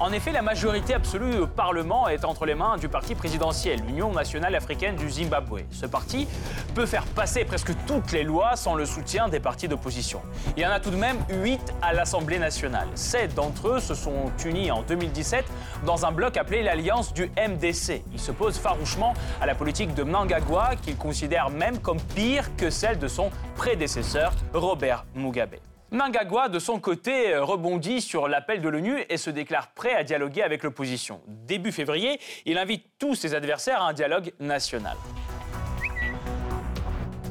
En 0.00 0.10
effet, 0.10 0.32
la 0.32 0.40
majorité 0.40 0.94
absolue 0.94 1.40
au 1.40 1.46
Parlement 1.46 2.08
est 2.08 2.24
entre 2.24 2.46
les 2.46 2.54
mains 2.54 2.78
du 2.78 2.88
parti 2.88 3.14
présidentiel, 3.14 3.82
l'Union 3.86 4.10
nationale 4.10 4.54
africaine 4.54 4.96
du 4.96 5.10
Zimbabwe. 5.10 5.64
Ce 5.70 5.84
parti 5.84 6.26
peut 6.74 6.86
faire 6.86 7.04
passer 7.04 7.44
presque 7.44 7.72
toutes 7.86 8.12
les 8.12 8.22
lois 8.22 8.56
sans 8.56 8.74
le 8.74 8.86
soutien 8.86 9.28
des 9.28 9.38
partis 9.38 9.68
d'opposition. 9.68 10.22
Il 10.56 10.62
y 10.62 10.66
en 10.66 10.70
a 10.70 10.80
tout 10.80 10.90
de 10.90 10.96
même 10.96 11.18
8 11.28 11.60
à 11.82 11.92
l'Assemblée 11.92 12.38
nationale. 12.38 12.88
Sept 12.94 13.34
d'entre 13.34 13.68
eux 13.68 13.80
se 13.80 13.94
sont 13.94 14.32
unis 14.46 14.70
en 14.70 14.80
2017 14.80 15.44
dans 15.84 16.06
un 16.06 16.10
bloc 16.10 16.38
appelé 16.38 16.62
l'Alliance 16.62 17.12
du 17.12 17.30
MDC. 17.36 18.02
Ils 18.14 18.20
s'opposent 18.20 18.58
farouchement 18.58 19.12
à 19.42 19.46
la 19.46 19.54
politique 19.54 19.94
de 19.94 20.04
Mnangagwa 20.04 20.76
qu'ils 20.76 20.96
considèrent 20.96 21.33
même 21.50 21.78
comme 21.80 22.00
pire 22.14 22.54
que 22.56 22.70
celle 22.70 22.98
de 22.98 23.08
son 23.08 23.30
prédécesseur, 23.56 24.32
Robert 24.52 25.04
Mugabe. 25.14 25.56
Mnangagwa, 25.90 26.48
de 26.48 26.58
son 26.58 26.80
côté, 26.80 27.36
rebondit 27.36 28.00
sur 28.00 28.26
l'appel 28.26 28.60
de 28.60 28.68
l'ONU 28.68 29.04
et 29.08 29.16
se 29.16 29.30
déclare 29.30 29.72
prêt 29.74 29.94
à 29.94 30.02
dialoguer 30.02 30.42
avec 30.42 30.62
l'opposition. 30.62 31.20
Début 31.26 31.72
février, 31.72 32.18
il 32.46 32.58
invite 32.58 32.84
tous 32.98 33.14
ses 33.14 33.34
adversaires 33.34 33.82
à 33.82 33.88
un 33.90 33.92
dialogue 33.92 34.32
national. 34.40 34.96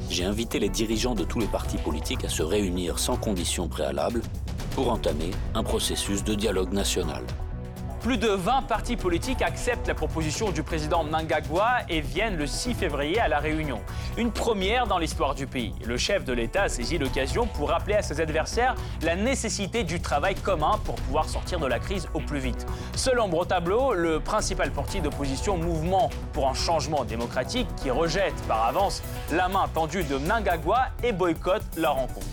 J'ai 0.08 0.24
invité 0.24 0.58
les 0.58 0.68
dirigeants 0.68 1.14
de 1.14 1.24
tous 1.24 1.40
les 1.40 1.46
partis 1.46 1.78
politiques 1.78 2.24
à 2.24 2.28
se 2.28 2.42
réunir 2.42 2.98
sans 2.98 3.16
condition 3.16 3.68
préalable 3.68 4.22
pour 4.74 4.90
entamer 4.90 5.30
un 5.54 5.62
processus 5.62 6.24
de 6.24 6.34
dialogue 6.34 6.72
national. 6.72 7.24
Plus 8.04 8.18
de 8.18 8.28
20 8.28 8.66
partis 8.68 8.96
politiques 8.96 9.40
acceptent 9.40 9.88
la 9.88 9.94
proposition 9.94 10.50
du 10.50 10.62
président 10.62 11.04
Mnangagwa 11.04 11.78
et 11.88 12.02
viennent 12.02 12.36
le 12.36 12.46
6 12.46 12.74
février 12.74 13.18
à 13.18 13.28
la 13.28 13.38
Réunion. 13.38 13.80
Une 14.18 14.30
première 14.30 14.86
dans 14.86 14.98
l'histoire 14.98 15.34
du 15.34 15.46
pays. 15.46 15.72
Le 15.86 15.96
chef 15.96 16.22
de 16.22 16.34
l'État 16.34 16.64
a 16.64 16.68
saisi 16.68 16.98
l'occasion 16.98 17.46
pour 17.46 17.70
rappeler 17.70 17.94
à 17.94 18.02
ses 18.02 18.20
adversaires 18.20 18.74
la 19.00 19.16
nécessité 19.16 19.84
du 19.84 20.02
travail 20.02 20.34
commun 20.34 20.78
pour 20.84 20.96
pouvoir 20.96 21.30
sortir 21.30 21.58
de 21.58 21.66
la 21.66 21.78
crise 21.78 22.06
au 22.12 22.20
plus 22.20 22.40
vite. 22.40 22.66
Seul 22.94 23.18
ombre 23.18 23.46
le 23.94 24.20
principal 24.20 24.70
parti 24.70 25.00
d'opposition 25.00 25.56
Mouvement 25.56 26.10
pour 26.34 26.46
un 26.46 26.54
changement 26.54 27.06
démocratique 27.06 27.68
qui 27.82 27.90
rejette 27.90 28.36
par 28.46 28.66
avance 28.66 29.02
la 29.32 29.48
main 29.48 29.64
tendue 29.72 30.04
de 30.04 30.18
Mnangagwa 30.18 30.88
et 31.02 31.12
boycotte 31.12 31.64
la 31.78 31.88
rencontre. 31.88 32.26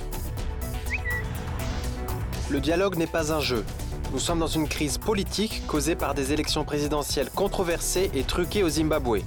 Le 2.50 2.60
dialogue 2.60 2.98
n'est 2.98 3.08
pas 3.08 3.32
un 3.32 3.40
jeu, 3.40 3.64
nous 4.12 4.20
sommes 4.20 4.40
dans 4.40 4.48
une 4.48 4.68
crise 4.68 4.98
politique 4.98 5.66
causée 5.68 5.96
par 5.96 6.14
des 6.14 6.34
élections 6.34 6.66
présidentielles 6.66 7.30
controversées 7.30 8.12
et 8.14 8.24
truquées 8.24 8.64
au 8.64 8.70
Zimbabwe. 8.70 9.22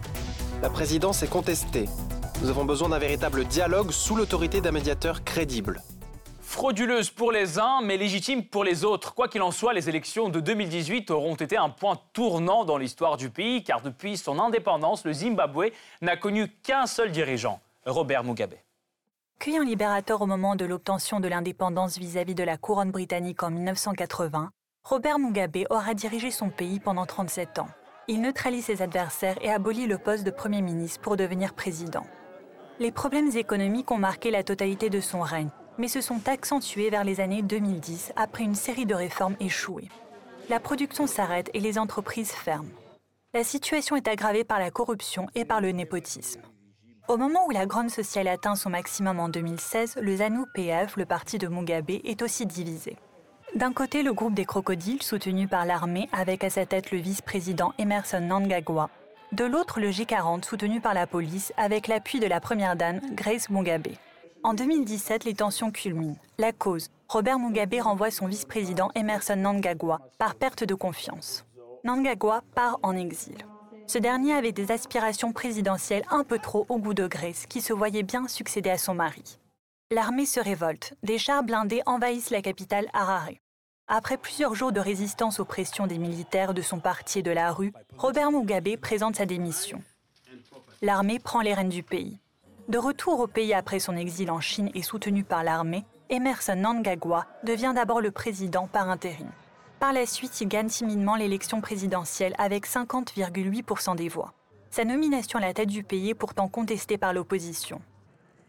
La 0.61 0.69
présidence 0.69 1.23
est 1.23 1.31
contestée. 1.31 1.87
Nous 2.43 2.51
avons 2.51 2.65
besoin 2.65 2.91
d'un 2.91 2.99
véritable 2.99 3.45
dialogue 3.45 3.91
sous 3.91 4.15
l'autorité 4.15 4.61
d'un 4.61 4.73
médiateur 4.73 5.25
crédible. 5.25 5.81
Frauduleuse 6.43 7.11
pour 7.11 7.33
les 7.33 7.59
uns, 7.59 7.81
mais 7.83 7.97
légitime 7.97 8.45
pour 8.45 8.63
les 8.63 8.85
autres. 8.85 9.15
Quoi 9.15 9.29
qu'il 9.29 9.43
en 9.43 9.51
soit, 9.51 9.73
les 9.73 9.89
élections 9.89 10.29
de 10.29 10.41
2018 10.41 11.11
auront 11.11 11.35
été 11.35 11.57
un 11.57 11.71
point 11.71 11.99
tournant 12.13 12.65
dans 12.65 12.77
l'histoire 12.77 13.17
du 13.17 13.31
pays, 13.31 13.65
car 13.65 13.81
depuis 13.81 14.19
son 14.19 14.39
indépendance, 14.39 15.05
le 15.05 15.13
Zimbabwe 15.13 15.71
n'a 16.03 16.17
connu 16.17 16.49
qu'un 16.63 16.87
seul 16.87 17.11
dirigeant, 17.11 17.61
Robert 17.87 18.23
Mugabe. 18.23 18.55
Cueillant 19.39 19.65
libérateur 19.65 20.23
au 20.23 20.27
moment 20.27 20.55
de 20.55 20.65
l'obtention 20.65 21.21
de 21.21 21.29
l'indépendance 21.29 21.99
vis-à-vis 21.99 22.35
de 22.35 22.45
la 22.45 22.57
couronne 22.57 22.91
britannique 22.91 23.43
en 23.43 23.51
1980, 23.51 24.51
Robert 24.87 25.19
Mugabe 25.19 25.65
aura 25.71 25.95
dirigé 25.95 26.31
son 26.31 26.51
pays 26.51 26.79
pendant 26.79 27.07
37 27.07 27.59
ans. 27.59 27.69
Il 28.07 28.21
neutralise 28.21 28.67
ses 28.67 28.83
adversaires 28.83 29.39
et 29.41 29.51
abolit 29.51 29.87
le 29.87 29.97
poste 29.97 30.25
de 30.25 30.31
Premier 30.31 30.61
ministre 30.61 31.01
pour 31.01 31.17
devenir 31.17 31.55
président. 31.55 32.05
Les 32.81 32.93
problèmes 32.93 33.35
économiques 33.35 33.91
ont 33.91 33.99
marqué 33.99 34.31
la 34.31 34.43
totalité 34.43 34.91
de 34.91 35.01
son 35.01 35.23
règne, 35.23 35.49
mais 35.79 35.89
se 35.89 36.03
sont 36.03 36.29
accentués 36.29 36.91
vers 36.91 37.03
les 37.03 37.21
années 37.21 37.41
2010 37.41 38.13
après 38.15 38.45
une 38.45 38.55
série 38.55 38.85
de 38.85 38.95
réformes 38.95 39.37
échouées. 39.41 39.89
La 40.51 40.61
production 40.61 41.07
s'arrête 41.07 41.49
et 41.55 41.61
les 41.61 41.79
entreprises 41.79 42.33
ferment. 42.33 42.69
La 43.33 43.43
situation 43.43 43.97
est 43.97 44.07
aggravée 44.07 44.45
par 44.45 44.59
la 44.59 44.71
corruption 44.71 45.29
et 45.35 45.47
par 45.47 45.63
le 45.63 45.73
népotisme. 45.73 46.43
Au 47.09 47.17
moment 47.17 47.47
où 47.47 47.51
la 47.53 47.65
Grande 47.65 47.91
Sociale 47.91 48.29
atteint 48.29 48.55
son 48.55 48.69
maximum 48.69 49.19
en 49.19 49.31
2016, 49.31 49.97
le 50.03 50.17
ZANU-PF, 50.17 50.99
le 50.99 51.07
parti 51.07 51.39
de 51.39 51.49
Mugabe, 51.49 51.89
est 51.89 52.21
aussi 52.21 52.45
divisé. 52.45 52.99
D'un 53.55 53.73
côté, 53.73 54.03
le 54.03 54.13
groupe 54.13 54.35
des 54.35 54.45
crocodiles, 54.45 55.01
soutenu 55.01 55.47
par 55.47 55.65
l'armée, 55.65 56.09
avec 56.11 56.43
à 56.43 56.51
sa 56.51 56.67
tête 56.67 56.91
le 56.91 56.99
vice-président 56.99 57.73
Emerson 57.79 58.21
Nangagwa. 58.21 58.91
De 59.31 59.45
l'autre, 59.45 59.79
le 59.79 59.91
G40, 59.91 60.45
soutenu 60.45 60.81
par 60.81 60.93
la 60.93 61.07
police, 61.07 61.53
avec 61.57 61.87
l'appui 61.87 62.19
de 62.19 62.27
la 62.27 62.41
première 62.41 62.75
dame, 62.75 63.01
Grace 63.13 63.51
Mugabe. 63.51 63.93
En 64.43 64.55
2017, 64.55 65.25
les 65.25 65.35
tensions 65.35 65.71
culminent. 65.71 66.17
La 66.37 66.51
cause 66.51 66.91
Robert 67.09 67.39
Mugabe 67.39 67.77
renvoie 67.81 68.11
son 68.11 68.27
vice-président 68.27 68.91
Emerson 68.97 69.37
Nangagwa 69.37 70.01
par 70.19 70.35
perte 70.35 70.65
de 70.65 70.75
confiance. 70.75 71.47
Nangagwa 71.85 72.43
part 72.57 72.81
en 72.83 72.97
exil. 72.97 73.39
Ce 73.87 73.99
dernier 73.99 74.35
avait 74.35 74.51
des 74.51 74.73
aspirations 74.73 75.33
présidentielles 75.33 76.05
un 76.11 76.25
peu 76.25 76.41
trop 76.41 76.67
au 76.69 76.79
goût 76.79 76.95
de 76.95 77.07
Grace, 77.07 77.47
qui 77.47 77.61
se 77.61 77.73
voyait 77.73 78.03
bien 78.03 78.27
succéder 78.27 78.71
à 78.71 78.79
son 78.79 78.95
mari. 78.95 79.39
L'armée 79.93 80.27
se 80.27 80.41
révolte. 80.41 80.95
Des 81.05 81.19
chars 81.19 81.45
blindés 81.45 81.83
envahissent 81.87 82.31
la 82.31 82.43
capitale 82.43 82.89
Harare. 82.93 83.44
Après 83.87 84.17
plusieurs 84.17 84.55
jours 84.55 84.73
de 84.73 84.81
résistance 84.81 85.41
aux 85.41 85.45
pressions 85.45 85.87
des 85.87 85.99
militaires 85.99 86.55
de 86.55 86.63
son 86.63 86.81
parti 86.81 87.19
et 87.19 87.23
de 87.23 87.31
la 87.31 87.53
rue, 87.53 87.75
Robert 87.99 88.33
Mugabe 88.33 88.77
présente 88.81 89.17
sa 89.17 89.27
démission. 89.27 89.83
L'armée 90.81 91.19
prend 91.19 91.43
les 91.43 91.53
rênes 91.53 91.69
du 91.69 91.83
pays. 91.83 92.19
De 92.69 92.79
retour 92.79 93.21
au 93.21 93.27
pays 93.27 93.53
après 93.53 93.81
son 93.81 93.95
exil 93.95 94.31
en 94.31 94.41
Chine 94.41 94.71
et 94.75 94.81
soutenu 94.81 95.23
par 95.23 95.45
l'armée, 95.45 95.85
Emerson 96.09 96.57
Nangagwa 96.57 97.27
devient 97.43 97.73
d'abord 97.75 98.01
le 98.01 98.11
président 98.11 98.69
par 98.69 98.89
intérim. 98.89 99.29
Par 99.81 99.93
la 99.93 100.07
suite, 100.07 100.41
il 100.41 100.49
gagne 100.49 100.69
timidement 100.69 101.17
l'élection 101.17 101.61
présidentielle 101.61 102.35
avec 102.39 102.67
50,8% 102.67 103.97
des 103.97 104.09
voix. 104.09 104.33
Sa 104.71 104.87
nomination 104.87 105.39
à 105.39 105.43
la 105.43 105.53
tête 105.53 105.69
du 105.69 105.83
pays 105.83 106.09
est 106.09 106.15
pourtant 106.15 106.49
contestée 106.49 106.97
par 106.97 107.13
l'opposition. 107.13 107.83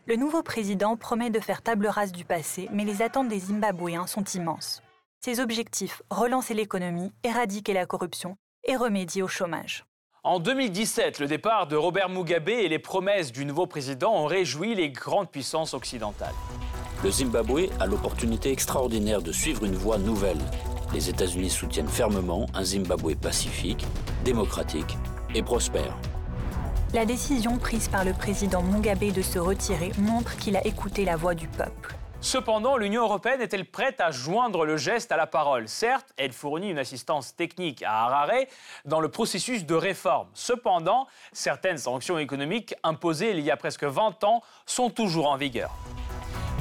Le 0.06 0.16
nouveau 0.16 0.44
président 0.44 0.96
promet 0.96 1.30
de 1.30 1.42
faire 1.42 1.62
table 1.62 1.88
rase 1.88 2.14
du 2.14 2.24
passé, 2.24 2.70
mais 2.72 2.86
les 2.86 3.02
attentes 3.02 3.28
des 3.28 3.40
Zimbabwéens 3.40 4.08
sont 4.08 4.24
immenses. 4.24 4.82
Ses 5.26 5.40
objectifs, 5.40 6.04
relancer 6.12 6.54
l'économie, 6.54 7.12
éradiquer 7.24 7.74
la 7.74 7.88
corruption 7.88 8.38
et 8.64 8.76
remédier 8.76 9.24
au 9.24 9.28
chômage. 9.28 9.84
En 10.24 10.38
2017, 10.38 11.18
le 11.18 11.26
départ 11.26 11.66
de 11.66 11.76
Robert 11.76 12.10
Mugabe 12.10 12.50
et 12.50 12.68
les 12.68 12.78
promesses 12.78 13.32
du 13.32 13.44
nouveau 13.44 13.66
président 13.66 14.14
ont 14.14 14.28
réjoui 14.28 14.76
les 14.76 14.92
grandes 14.92 15.32
puissances 15.32 15.74
occidentales. 15.74 16.36
Le 17.04 17.10
Zimbabwe 17.10 17.72
a 17.80 17.88
l'opportunité 17.88 18.52
extraordinaire 18.52 19.24
de 19.24 19.32
suivre 19.32 19.66
une 19.66 19.74
voie 19.74 19.98
nouvelle. 19.98 20.38
Les 20.94 21.10
États-Unis 21.10 21.50
soutiennent 21.50 21.88
fermement 21.88 22.46
un 22.54 22.64
Zimbabwe 22.64 23.16
pacifique, 23.16 23.84
démocratique 24.24 24.96
et 25.34 25.42
prospère. 25.42 25.98
La 26.94 27.08
décision 27.08 27.58
prise 27.58 27.88
par 27.88 28.06
le 28.06 28.14
président 28.14 28.62
Mugabe 28.62 29.12
de 29.12 29.24
se 29.24 29.40
retirer 29.40 29.92
montre 29.98 30.38
qu'il 30.38 30.56
a 30.56 30.64
écouté 30.68 31.04
la 31.04 31.16
voix 31.16 31.34
du 31.34 31.48
peuple. 31.48 31.96
Cependant, 32.26 32.76
l'Union 32.76 33.04
européenne 33.04 33.40
est-elle 33.40 33.66
prête 33.66 34.02
à 34.02 34.10
joindre 34.10 34.66
le 34.66 34.78
geste 34.78 35.12
à 35.12 35.16
la 35.16 35.28
parole? 35.28 35.70
Certes, 35.70 36.12
elle 36.18 36.34
fournit 36.34 36.72
une 36.72 36.80
assistance 36.80 37.36
technique 37.36 37.84
à 37.84 38.06
Harare 38.06 38.46
dans 38.84 39.00
le 39.00 39.10
processus 39.10 39.64
de 39.64 39.76
réforme. 39.76 40.28
Cependant, 40.34 41.06
certaines 41.34 41.78
sanctions 41.78 42.18
économiques 42.18 42.74
imposées 42.82 43.30
il 43.30 43.42
y 43.42 43.52
a 43.52 43.58
presque 43.58 43.84
20 43.84 44.24
ans 44.24 44.42
sont 44.66 44.90
toujours 44.90 45.30
en 45.30 45.38
vigueur. 45.38 45.70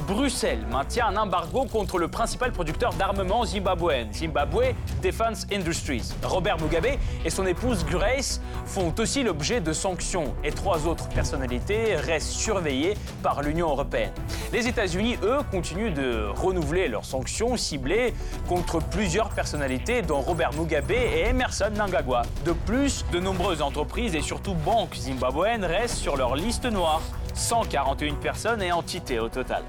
Bruxelles 0.07 0.63
maintient 0.71 1.07
un 1.07 1.17
embargo 1.17 1.65
contre 1.65 1.97
le 1.97 2.07
principal 2.07 2.51
producteur 2.51 2.93
d'armement 2.93 3.43
zimbabwéen, 3.43 4.07
Zimbabwe 4.13 4.75
Defense 5.01 5.47
Industries. 5.51 6.13
Robert 6.23 6.59
Mugabe 6.61 6.99
et 7.25 7.29
son 7.31 7.47
épouse 7.47 7.83
Grace 7.85 8.39
font 8.65 8.93
aussi 8.99 9.23
l'objet 9.23 9.61
de 9.61 9.73
sanctions 9.73 10.35
et 10.43 10.51
trois 10.51 10.85
autres 10.85 11.09
personnalités 11.09 11.95
restent 11.95 12.33
surveillées 12.33 12.95
par 13.23 13.41
l'Union 13.41 13.69
européenne. 13.69 14.11
Les 14.53 14.67
États-Unis, 14.67 15.17
eux, 15.23 15.39
continuent 15.49 15.93
de 15.93 16.27
renouveler 16.35 16.87
leurs 16.87 17.05
sanctions 17.05 17.57
ciblées 17.57 18.13
contre 18.47 18.79
plusieurs 18.79 19.29
personnalités, 19.29 20.03
dont 20.03 20.21
Robert 20.21 20.53
Mugabe 20.53 20.91
et 20.91 21.29
Emerson 21.29 21.71
Mnangagwa. 21.75 22.21
De 22.45 22.51
plus, 22.51 23.03
de 23.11 23.19
nombreuses 23.19 23.63
entreprises 23.63 24.13
et 24.13 24.21
surtout 24.21 24.53
banques 24.53 24.95
zimbabwéennes 24.95 25.65
restent 25.65 25.97
sur 25.97 26.15
leur 26.15 26.35
liste 26.35 26.65
noire. 26.65 27.01
141 27.33 28.15
personnes 28.15 28.61
et 28.61 28.71
entités 28.71 29.19
au 29.19 29.29
total. 29.29 29.63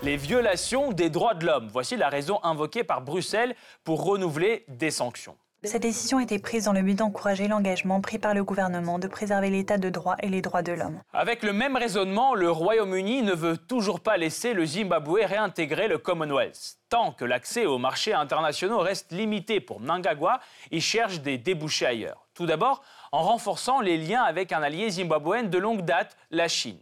Les 0.00 0.16
violations 0.16 0.92
des 0.92 1.10
droits 1.10 1.34
de 1.34 1.44
l'homme. 1.44 1.68
Voici 1.72 1.96
la 1.96 2.08
raison 2.08 2.38
invoquée 2.44 2.84
par 2.84 3.00
Bruxelles 3.00 3.56
pour 3.82 4.04
renouveler 4.04 4.64
des 4.68 4.92
sanctions. 4.92 5.36
Cette 5.64 5.82
décision 5.82 6.18
a 6.18 6.22
été 6.22 6.38
prise 6.38 6.66
dans 6.66 6.72
le 6.72 6.82
but 6.82 6.94
d'encourager 6.94 7.48
l'engagement 7.48 8.00
pris 8.00 8.20
par 8.20 8.32
le 8.32 8.44
gouvernement 8.44 9.00
de 9.00 9.08
préserver 9.08 9.50
l'état 9.50 9.76
de 9.76 9.90
droit 9.90 10.14
et 10.22 10.28
les 10.28 10.40
droits 10.40 10.62
de 10.62 10.70
l'homme. 10.70 11.02
Avec 11.12 11.42
le 11.42 11.52
même 11.52 11.76
raisonnement, 11.76 12.36
le 12.36 12.48
Royaume-Uni 12.48 13.22
ne 13.22 13.32
veut 13.32 13.56
toujours 13.56 13.98
pas 13.98 14.16
laisser 14.16 14.54
le 14.54 14.64
Zimbabwe 14.64 15.18
réintégrer 15.24 15.88
le 15.88 15.98
Commonwealth. 15.98 16.76
Tant 16.88 17.10
que 17.10 17.24
l'accès 17.24 17.66
aux 17.66 17.78
marchés 17.78 18.14
internationaux 18.14 18.78
reste 18.78 19.10
limité 19.10 19.60
pour 19.60 19.80
Mnangagwa, 19.80 20.38
il 20.70 20.80
cherche 20.80 21.22
des 21.22 21.38
débouchés 21.38 21.86
ailleurs. 21.86 22.28
Tout 22.34 22.46
d'abord, 22.46 22.84
en 23.10 23.22
renforçant 23.22 23.80
les 23.80 23.96
liens 23.96 24.22
avec 24.22 24.52
un 24.52 24.62
allié 24.62 24.90
zimbabwéen 24.90 25.42
de 25.42 25.58
longue 25.58 25.82
date, 25.82 26.16
la 26.30 26.46
Chine. 26.46 26.78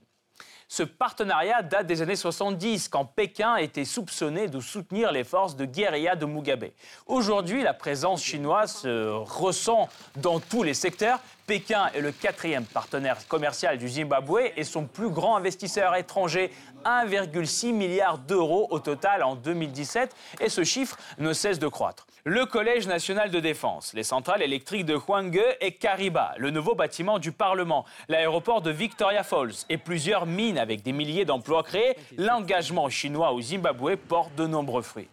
Ce 0.69 0.83
partenariat 0.83 1.63
date 1.63 1.87
des 1.87 2.03
années 2.03 2.17
70, 2.17 2.89
quand 2.89 3.05
Pékin 3.05 3.57
était 3.57 3.85
soupçonné 3.85 4.49
de 4.49 4.59
soutenir 4.59 5.13
les 5.13 5.23
forces 5.23 5.55
de 5.55 5.65
guérilla 5.65 6.17
de 6.17 6.27
Mugabe. 6.27 6.71
Aujourd'hui, 7.07 7.63
la 7.63 7.73
présence 7.73 8.23
chinoise 8.23 8.79
se 8.79 9.13
ressent 9.13 9.89
dans 10.17 10.41
tous 10.41 10.65
les 10.65 10.75
secteurs. 10.75 11.21
Pékin 11.47 11.91
est 11.95 12.01
le 12.01 12.11
quatrième 12.11 12.65
partenaire 12.65 13.19
commercial 13.29 13.79
du 13.79 13.89
Zimbabwe 13.89 14.51
et 14.57 14.65
son 14.65 14.87
plus 14.87 15.11
grand 15.11 15.37
investisseur 15.37 15.95
étranger 15.95 16.51
1,6 16.85 17.73
milliard 17.73 18.19
d'euros 18.19 18.67
au 18.71 18.81
total 18.81 19.23
en 19.23 19.37
2017 19.37 20.13
et 20.41 20.49
ce 20.49 20.65
chiffre 20.65 20.97
ne 21.19 21.33
cesse 21.33 21.61
de 21.61 21.69
croître. 21.69 22.09
Le 22.25 22.47
Collège 22.47 22.89
national 22.89 23.31
de 23.31 23.39
défense, 23.39 23.93
les 23.95 24.03
centrales 24.03 24.43
électriques 24.43 24.87
de 24.87 24.97
Hwange 24.97 25.39
et 25.61 25.71
Kariba, 25.71 26.35
le 26.39 26.51
nouveau 26.51 26.75
bâtiment 26.75 27.21
du 27.21 27.31
Parlement, 27.31 27.85
l'aéroport 28.09 28.61
de 28.61 28.73
Victoria 28.73 29.23
Falls 29.23 29.55
et 29.69 29.79
plusieurs 29.79 30.27
mines 30.27 30.59
avec 30.59 30.83
des 30.83 30.93
milliers 30.93 31.25
d'emplois 31.25 31.63
créés, 31.63 31.97
l'engagement 32.19 32.89
chinois 32.89 33.33
au 33.33 33.41
Zimbabwe 33.41 33.95
porte 33.97 34.35
de 34.35 34.49
nombreux 34.49 34.83
fruits. 34.83 35.09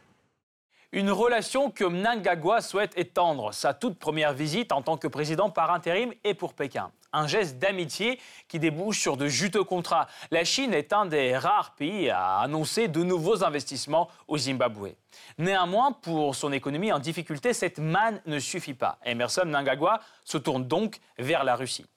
Une 0.96 1.10
relation 1.10 1.72
que 1.72 1.86
Mnangagwa 1.86 2.62
souhaite 2.62 2.96
étendre. 3.00 3.52
Sa 3.52 3.74
toute 3.74 3.98
première 3.98 4.32
visite 4.32 4.72
en 4.72 4.84
tant 4.84 4.96
que 4.96 5.08
président 5.08 5.50
par 5.50 5.72
intérim 5.72 6.14
et 6.24 6.36
pour 6.36 6.54
Pékin. 6.54 6.92
Un 7.12 7.26
geste 7.26 7.58
d'amitié 7.58 8.20
qui 8.48 8.60
débouche 8.60 9.00
sur 9.00 9.18
de 9.18 9.26
juteux 9.28 9.64
contrats. 9.64 10.06
La 10.30 10.44
Chine 10.44 10.72
est 10.72 10.94
un 10.94 11.08
des 11.08 11.36
rares 11.36 11.74
pays 11.74 12.12
à 12.12 12.38
annoncer 12.38 12.90
de 12.90 13.02
nouveaux 13.02 13.44
investissements 13.44 14.08
au 14.28 14.38
Zimbabwe. 14.38 14.90
Néanmoins, 15.40 15.94
pour 15.94 16.36
son 16.36 16.52
économie 16.52 16.92
en 16.92 17.00
difficulté, 17.00 17.54
cette 17.54 17.80
manne 17.80 18.22
ne 18.28 18.38
suffit 18.38 18.76
pas. 18.76 19.00
Emerson 19.04 19.46
Mnangagwa 19.48 20.00
se 20.24 20.38
tourne 20.38 20.68
donc 20.68 21.00
vers 21.18 21.44
la 21.44 21.56
Russie. 21.56 21.88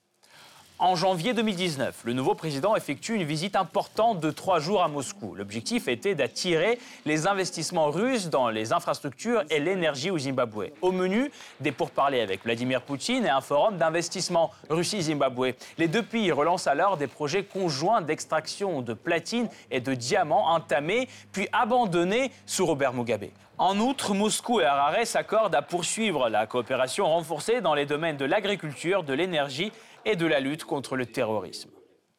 En 0.78 0.94
janvier 0.94 1.32
2019, 1.32 2.02
le 2.04 2.12
nouveau 2.12 2.34
président 2.34 2.76
effectue 2.76 3.14
une 3.14 3.24
visite 3.24 3.56
importante 3.56 4.20
de 4.20 4.30
trois 4.30 4.58
jours 4.58 4.82
à 4.82 4.88
Moscou. 4.88 5.34
L'objectif 5.34 5.88
était 5.88 6.14
d'attirer 6.14 6.78
les 7.06 7.26
investissements 7.26 7.90
russes 7.90 8.28
dans 8.28 8.50
les 8.50 8.74
infrastructures 8.74 9.42
et 9.48 9.58
l'énergie 9.58 10.10
au 10.10 10.18
Zimbabwe. 10.18 10.66
Au 10.82 10.92
menu, 10.92 11.30
des 11.60 11.72
pourparlers 11.72 12.20
avec 12.20 12.44
Vladimir 12.44 12.82
Poutine 12.82 13.24
et 13.24 13.30
un 13.30 13.40
forum 13.40 13.78
d'investissement 13.78 14.50
Russie-Zimbabwe. 14.68 15.54
Les 15.78 15.88
deux 15.88 16.02
pays 16.02 16.30
relancent 16.30 16.66
alors 16.66 16.98
des 16.98 17.06
projets 17.06 17.44
conjoints 17.44 18.02
d'extraction 18.02 18.82
de 18.82 18.92
platine 18.92 19.48
et 19.70 19.80
de 19.80 19.94
diamants 19.94 20.50
entamés 20.50 21.08
puis 21.32 21.48
abandonnés 21.54 22.30
sous 22.44 22.66
Robert 22.66 22.92
Mugabe. 22.92 23.30
En 23.56 23.78
outre, 23.80 24.12
Moscou 24.12 24.60
et 24.60 24.66
Harare 24.66 25.06
s'accordent 25.06 25.54
à 25.54 25.62
poursuivre 25.62 26.28
la 26.28 26.46
coopération 26.46 27.06
renforcée 27.06 27.62
dans 27.62 27.72
les 27.72 27.86
domaines 27.86 28.18
de 28.18 28.26
l'agriculture, 28.26 29.02
de 29.02 29.14
l'énergie 29.14 29.72
et 30.06 30.16
de 30.16 30.24
la 30.24 30.40
lutte 30.40 30.64
contre 30.64 30.96
le 30.96 31.04
terrorisme. 31.04 31.68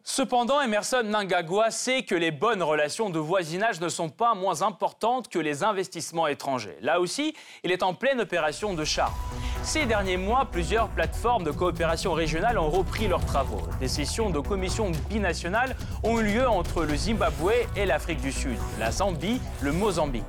Cependant, 0.04 0.62
Emerson 0.62 1.04
Mnangagwa 1.04 1.71
sait 1.71 2.04
que 2.04 2.15
les 2.15 2.32
bonnes 2.32 2.63
relations 2.63 3.10
de 3.10 3.19
voisinage 3.19 3.82
ne 3.82 3.89
sont 3.89 4.10
pas 4.10 4.36
moins 4.36 4.62
importantes 4.62 5.28
que 5.28 5.39
les 5.39 5.63
investissements 5.63 6.28
étrangers. 6.28 6.78
Là 6.82 7.02
aussi, 7.02 7.34
il 7.63 7.71
est 7.71 7.84
en 7.84 7.93
pleine 7.93 8.21
opération 8.21 8.73
de 8.73 8.86
charme. 8.86 9.13
Ces 9.63 9.85
derniers 9.85 10.17
mois, 10.17 10.47
plusieurs 10.49 10.87
plateformes 10.87 11.43
de 11.43 11.51
coopération 11.51 12.13
régionale 12.13 12.57
ont 12.57 12.69
repris 12.69 13.07
leurs 13.07 13.25
travaux. 13.25 13.61
Des 13.79 13.87
sessions 13.87 14.29
de 14.29 14.39
commissions 14.39 14.91
binationales 15.09 15.75
ont 16.03 16.19
eu 16.19 16.23
lieu 16.23 16.47
entre 16.47 16.83
le 16.83 16.95
Zimbabwe 16.95 17.51
et 17.75 17.85
l'Afrique 17.85 18.21
du 18.21 18.31
Sud, 18.31 18.57
la 18.79 18.91
Zambie, 18.91 19.41
le 19.61 19.73
Mozambique. 19.73 20.23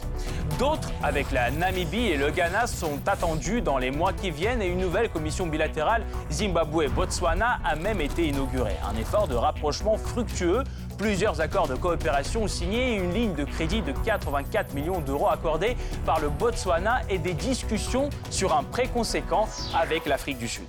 D'autres, 0.58 0.90
avec 1.02 1.30
la 1.30 1.50
Namibie 1.50 2.08
et 2.08 2.16
le 2.16 2.30
Ghana, 2.30 2.66
sont 2.66 2.98
attendus 3.06 3.62
dans 3.62 3.78
les 3.78 3.92
mois 3.92 4.12
qui 4.12 4.30
viennent 4.32 4.60
et 4.60 4.66
une 4.66 4.80
nouvelle 4.80 5.08
commission 5.08 5.46
bilatérale 5.46 6.04
Zimbabwe-Botswana 6.32 7.60
a 7.64 7.76
même 7.76 8.00
été 8.00 8.26
inaugurée. 8.26 8.76
Un 8.92 8.98
effort 8.98 9.28
de 9.28 9.36
rapprochement 9.36 9.96
fructueux 9.96 10.64
Plusieurs 10.98 11.40
accords 11.40 11.68
de 11.68 11.76
coopération 11.76 12.48
signés, 12.48 12.96
une 12.96 13.14
ligne 13.14 13.34
de 13.34 13.44
crédit 13.44 13.82
de 13.82 13.92
84 13.92 14.74
millions 14.74 14.98
d'euros 14.98 15.28
accordée 15.28 15.76
par 16.04 16.18
le 16.18 16.28
Botswana 16.28 17.02
et 17.08 17.18
des 17.18 17.34
discussions 17.34 18.10
sur 18.30 18.52
un 18.52 18.64
prêt 18.64 18.88
conséquent 18.88 19.48
avec 19.78 20.06
l'Afrique 20.06 20.38
du 20.38 20.48
Sud. 20.48 20.66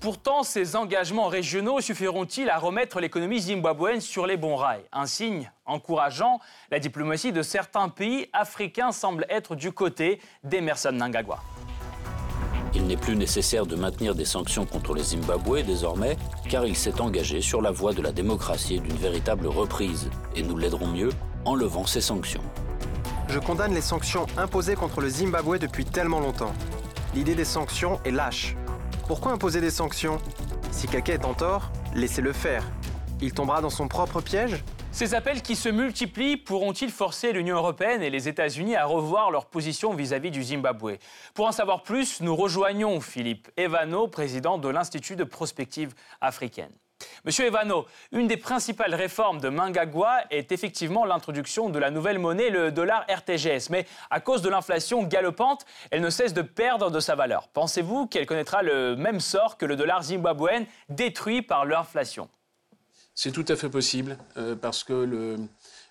Pourtant, 0.00 0.42
ces 0.42 0.74
engagements 0.74 1.26
régionaux 1.26 1.82
suffiront-ils 1.82 2.48
à 2.48 2.56
remettre 2.56 2.98
l'économie 2.98 3.40
zimbabwéenne 3.40 4.00
sur 4.00 4.26
les 4.26 4.38
bons 4.38 4.56
rails? 4.56 4.84
Un 4.90 5.04
signe 5.04 5.50
encourageant, 5.66 6.40
la 6.70 6.78
diplomatie 6.78 7.32
de 7.32 7.42
certains 7.42 7.90
pays 7.90 8.30
africains 8.32 8.90
semble 8.90 9.26
être 9.28 9.54
du 9.54 9.70
côté 9.70 10.18
d'Emerson 10.44 10.92
Nangagwa. 10.92 11.40
Il 12.76 12.86
n'est 12.86 12.98
plus 12.98 13.16
nécessaire 13.16 13.64
de 13.64 13.74
maintenir 13.74 14.14
des 14.14 14.26
sanctions 14.26 14.66
contre 14.66 14.92
le 14.92 15.02
Zimbabwe 15.02 15.62
désormais, 15.62 16.18
car 16.46 16.66
il 16.66 16.76
s'est 16.76 17.00
engagé 17.00 17.40
sur 17.40 17.62
la 17.62 17.70
voie 17.70 17.94
de 17.94 18.02
la 18.02 18.12
démocratie 18.12 18.74
et 18.74 18.80
d'une 18.80 18.98
véritable 18.98 19.46
reprise, 19.46 20.10
et 20.36 20.42
nous 20.42 20.58
l'aiderons 20.58 20.88
mieux 20.88 21.08
en 21.46 21.54
levant 21.54 21.86
ces 21.86 22.02
sanctions. 22.02 22.42
Je 23.28 23.38
condamne 23.38 23.72
les 23.72 23.80
sanctions 23.80 24.26
imposées 24.36 24.74
contre 24.74 25.00
le 25.00 25.08
Zimbabwe 25.08 25.58
depuis 25.58 25.86
tellement 25.86 26.20
longtemps. 26.20 26.52
L'idée 27.14 27.34
des 27.34 27.46
sanctions 27.46 27.98
est 28.04 28.10
lâche. 28.10 28.54
Pourquoi 29.08 29.32
imposer 29.32 29.62
des 29.62 29.70
sanctions? 29.70 30.18
Si 30.70 30.86
quelqu'un 30.86 31.14
est 31.14 31.24
en 31.24 31.32
tort, 31.32 31.72
laissez-le 31.94 32.34
faire. 32.34 32.62
Il 33.22 33.32
tombera 33.32 33.62
dans 33.62 33.70
son 33.70 33.88
propre 33.88 34.20
piège? 34.20 34.62
Ces 34.96 35.12
appels 35.12 35.42
qui 35.42 35.56
se 35.56 35.68
multiplient 35.68 36.38
pourront-ils 36.38 36.90
forcer 36.90 37.34
l'Union 37.34 37.56
européenne 37.56 38.02
et 38.02 38.08
les 38.08 38.28
États-Unis 38.30 38.76
à 38.76 38.86
revoir 38.86 39.30
leur 39.30 39.44
position 39.44 39.92
vis-à-vis 39.92 40.30
du 40.30 40.42
Zimbabwe? 40.42 40.92
Pour 41.34 41.46
en 41.46 41.52
savoir 41.52 41.82
plus, 41.82 42.22
nous 42.22 42.34
rejoignons 42.34 43.02
Philippe 43.02 43.50
Evano, 43.58 44.08
président 44.08 44.56
de 44.56 44.70
l'Institut 44.70 45.14
de 45.14 45.24
prospective 45.24 45.92
africaine. 46.22 46.70
Monsieur 47.26 47.44
Evano, 47.44 47.84
une 48.10 48.26
des 48.26 48.38
principales 48.38 48.94
réformes 48.94 49.38
de 49.38 49.50
Mangagwa 49.50 50.20
est 50.30 50.50
effectivement 50.50 51.04
l'introduction 51.04 51.68
de 51.68 51.78
la 51.78 51.90
nouvelle 51.90 52.18
monnaie, 52.18 52.48
le 52.48 52.72
dollar 52.72 53.04
RTGS. 53.06 53.68
Mais 53.68 53.84
à 54.08 54.20
cause 54.20 54.40
de 54.40 54.48
l'inflation 54.48 55.02
galopante, 55.02 55.66
elle 55.90 56.00
ne 56.00 56.08
cesse 56.08 56.32
de 56.32 56.40
perdre 56.40 56.90
de 56.90 57.00
sa 57.00 57.14
valeur. 57.14 57.48
Pensez-vous 57.48 58.06
qu'elle 58.06 58.24
connaîtra 58.24 58.62
le 58.62 58.96
même 58.96 59.20
sort 59.20 59.58
que 59.58 59.66
le 59.66 59.76
dollar 59.76 60.02
zimbabwéen 60.02 60.64
détruit 60.88 61.42
par 61.42 61.66
l'inflation? 61.66 62.30
C'est 63.16 63.32
tout 63.32 63.46
à 63.48 63.56
fait 63.56 63.70
possible 63.70 64.18
euh, 64.36 64.54
parce 64.54 64.84
que 64.84 64.92
le, 64.92 65.36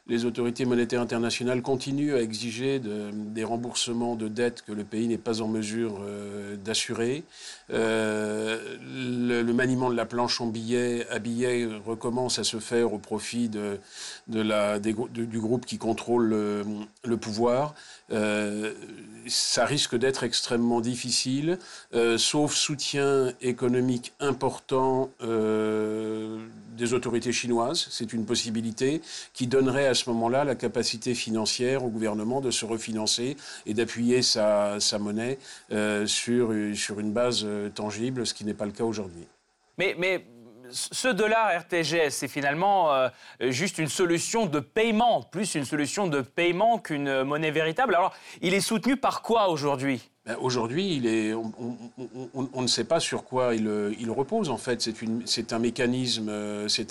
les 0.07 0.25
autorités 0.25 0.63
monétaires 0.63 1.01
internationales 1.01 1.63
continuent 1.63 2.13
à 2.13 2.21
exiger 2.21 2.79
des 2.79 3.43
remboursements 3.43 4.15
de 4.15 4.27
dettes 4.27 4.61
que 4.61 4.71
le 4.71 4.83
pays 4.83 5.07
n'est 5.07 5.17
pas 5.17 5.41
en 5.41 5.47
mesure 5.47 6.01
euh, 6.01 6.55
d'assurer. 6.55 7.23
Euh, 7.71 8.77
le, 8.79 9.53
maniement 9.53 9.89
de 9.89 9.95
la 9.95 10.05
planche 10.05 10.39
en 10.39 10.45
billets, 10.45 11.07
à 11.09 11.17
billets 11.17 11.67
recommence 11.83 12.37
à 12.37 12.43
se 12.43 12.59
faire 12.59 12.93
au 12.93 12.99
profit 12.99 13.49
du 14.27 15.39
groupe 15.39 15.65
qui 15.65 15.79
contrôle 15.79 16.29
le, 16.29 17.17
pouvoir. 17.17 17.73
Euh, 18.11 18.73
ça 19.27 19.65
risque 19.65 19.95
d'être 19.95 20.23
extrêmement 20.23 20.81
difficile, 20.81 21.57
sauf 22.17 22.53
soutien 22.53 23.33
économique 23.41 24.13
important 24.19 25.09
des 26.75 26.93
autorités 26.93 27.31
chinoises. 27.31 27.87
C'est 27.89 28.13
une 28.13 28.25
possibilité 28.25 29.01
qui 29.33 29.47
donnerait 29.47 29.87
à 29.87 29.93
ce 29.93 30.09
moment-là 30.09 30.43
la 30.43 30.55
capacité 30.55 31.15
financière 31.15 31.83
au 31.83 31.89
gouvernement 31.89 32.41
de 32.41 32.51
se 32.51 32.65
refinancer 32.65 33.37
et 33.65 33.73
d'appuyer 33.73 34.21
sa, 34.21 34.77
monnaie 34.99 35.37
euh, 35.71 36.05
sur, 36.05 36.53
sur 36.75 36.99
une 36.99 37.11
base 37.11 37.41
euh, 37.43 37.69
tangible, 37.69 38.25
ce 38.25 38.33
qui 38.33 38.45
n'est 38.45 38.53
pas 38.53 38.65
le 38.65 38.71
cas 38.71 38.83
aujourd'hui. 38.83 39.25
Mais 39.77 40.25
ce 40.75 41.07
dollar 41.07 41.57
RTGS, 41.61 42.09
c'est 42.09 42.27
finalement 42.27 42.93
euh, 42.93 43.09
juste 43.39 43.77
une 43.77 43.87
solution 43.87 44.45
de 44.45 44.59
paiement, 44.59 45.23
plus 45.23 45.55
une 45.55 45.65
solution 45.65 46.07
de 46.07 46.21
paiement 46.21 46.79
qu'une 46.79 47.23
monnaie 47.23 47.51
véritable. 47.51 47.95
Alors, 47.95 48.13
il 48.41 48.53
est 48.53 48.61
soutenu 48.61 48.97
par 48.97 49.21
quoi 49.21 49.47
aujourd'hui? 49.49 50.11
Ben, 50.25 50.37
aujourd'hui, 50.41 51.01
on, 52.33 52.61
ne 52.61 52.67
sait 52.67 52.83
pas 52.83 52.99
sur 52.99 53.25
quoi 53.25 53.53
il, 53.53 54.09
repose. 54.09 54.49
En 54.49 54.57
fait, 54.57 54.81
c'est 55.25 55.53
un 55.53 55.59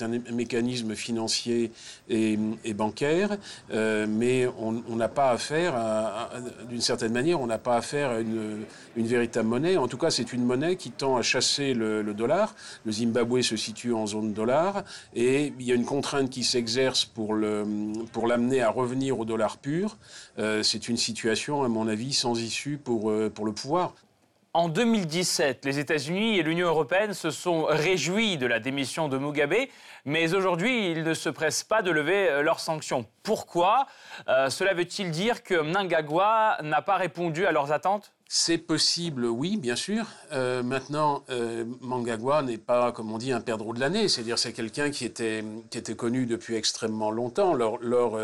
un 0.00 0.32
mécanisme 0.32 0.94
financier 0.94 1.72
et, 2.08 2.36
bancaire, 2.74 3.36
euh, 3.72 4.06
mais 4.08 4.46
on 4.58 4.96
n'a 4.96 5.08
pas 5.08 5.30
affaire, 5.30 5.74
d'une 6.68 6.80
certaine 6.80 7.12
manière, 7.12 7.40
on 7.40 7.46
n'a 7.46 7.58
pas 7.58 7.76
affaire 7.76 8.10
à 8.10 8.20
une, 8.20 8.64
véritable 8.96 9.48
monnaie. 9.48 9.76
En 9.76 9.88
tout 9.88 9.98
cas, 9.98 10.10
c'est 10.10 10.32
une 10.32 10.44
monnaie 10.44 10.76
qui 10.76 10.90
tend 10.90 11.16
à 11.16 11.22
chasser 11.22 11.74
le, 11.74 12.14
dollar. 12.14 12.54
Le 12.84 12.92
Zimbabwe 12.92 13.40
se 13.40 13.56
situe 13.56 13.92
en 13.92 14.06
zone 14.06 14.32
dollar 14.32 14.84
et 15.14 15.52
il 15.58 15.66
y 15.66 15.72
a 15.72 15.74
une 15.74 15.84
contrainte 15.84 16.30
qui 16.30 16.44
s'exerce 16.44 17.04
pour 17.04 17.34
l'amener 17.34 18.62
à 18.62 18.70
revenir 18.70 19.18
au 19.18 19.24
dollar 19.24 19.56
pur. 19.58 19.96
Euh, 20.38 20.62
c'est 20.62 20.88
une 20.88 20.96
situation, 20.96 21.62
à 21.62 21.68
mon 21.68 21.86
avis, 21.86 22.12
sans 22.12 22.40
issue 22.40 22.76
pour 22.76 23.10
euh, 23.10 23.23
pour 23.28 23.46
le 23.46 23.52
pouvoir. 23.52 23.94
En 24.56 24.68
2017, 24.68 25.64
les 25.64 25.80
États-Unis 25.80 26.38
et 26.38 26.44
l'Union 26.44 26.68
européenne 26.68 27.12
se 27.12 27.32
sont 27.32 27.64
réjouis 27.64 28.38
de 28.38 28.46
la 28.46 28.60
démission 28.60 29.08
de 29.08 29.18
Mugabe, 29.18 29.66
mais 30.04 30.32
aujourd'hui, 30.32 30.92
ils 30.92 31.02
ne 31.02 31.12
se 31.12 31.28
pressent 31.28 31.64
pas 31.64 31.82
de 31.82 31.90
lever 31.90 32.28
euh, 32.28 32.42
leurs 32.42 32.60
sanctions. 32.60 33.04
Pourquoi? 33.24 33.86
Euh, 34.28 34.50
Cela 34.50 34.72
veut-il 34.72 35.10
dire 35.10 35.42
que 35.42 35.60
Mnangagwa 35.60 36.58
n'a 36.62 36.82
pas 36.82 36.94
répondu 36.96 37.46
à 37.46 37.50
leurs 37.50 37.72
attentes? 37.72 38.12
C'est 38.26 38.58
possible, 38.58 39.26
oui, 39.26 39.56
bien 39.56 39.76
sûr. 39.76 40.06
Euh, 40.32 40.62
maintenant, 40.62 41.24
euh, 41.30 41.64
Mangagwa 41.80 42.42
n'est 42.42 42.58
pas, 42.58 42.90
comme 42.90 43.12
on 43.12 43.18
dit, 43.18 43.32
un 43.32 43.40
perdreau 43.40 43.74
de 43.74 43.80
l'année. 43.80 44.08
C'est-à-dire, 44.08 44.38
c'est 44.38 44.52
quelqu'un 44.52 44.90
qui 44.90 45.04
était, 45.04 45.44
connu 45.96 46.26
depuis 46.26 46.54
extrêmement 46.56 47.10
longtemps. 47.10 47.54
Lors, 47.54 47.78
lors, 47.80 48.16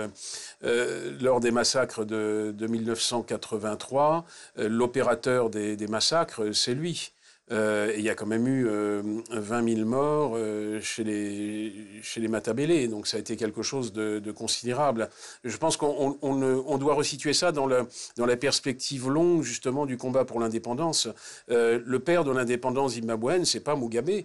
euh, 0.65 1.41
des 1.41 1.51
massacres 1.51 2.05
de, 2.05 2.53
de 2.57 2.67
1983, 2.67 4.25
l'opérateur 4.57 5.51
des 5.51 5.87
massacres, 5.87 6.53
c'est 6.53 6.75
lui. 6.75 7.13
Euh, 7.53 7.93
il 7.97 8.03
y 8.03 8.09
a 8.09 8.15
quand 8.15 8.27
même 8.27 8.47
eu 8.47 8.65
20 8.65 8.71
euh, 8.71 9.75
000 9.75 9.89
morts 9.89 10.35
euh, 10.37 10.81
chez, 10.81 11.03
les, 11.03 11.73
chez 12.03 12.21
les 12.21 12.29
Matabélés, 12.29 12.87
donc 12.87 13.07
ça 13.07 13.17
a 13.17 13.21
été 13.21 13.37
quelque 13.37 13.63
chose 13.63 13.93
de, 13.93 14.31
considérable. 14.31 15.09
Je 15.45 15.57
pense 15.57 15.77
qu'on 15.77 16.17
on, 16.23 16.79
doit 16.79 16.95
resituer 16.95 17.33
ça 17.33 17.51
dans, 17.51 17.67
le, 17.67 17.87
dans 18.17 18.27
la 18.27 18.37
perspective 18.37 19.09
longue, 19.09 19.43
justement, 19.43 19.87
du 19.87 19.97
combat 19.97 20.25
pour 20.25 20.39
l'indépendance. 20.39 21.09
le 21.49 21.99
père 21.99 22.25
de 22.25 22.31
l'indépendance 22.31 22.95
zimbabwéenne, 22.95 23.45
c'est 23.45 23.61
pas 23.61 23.75
Mugabe, 23.75 24.23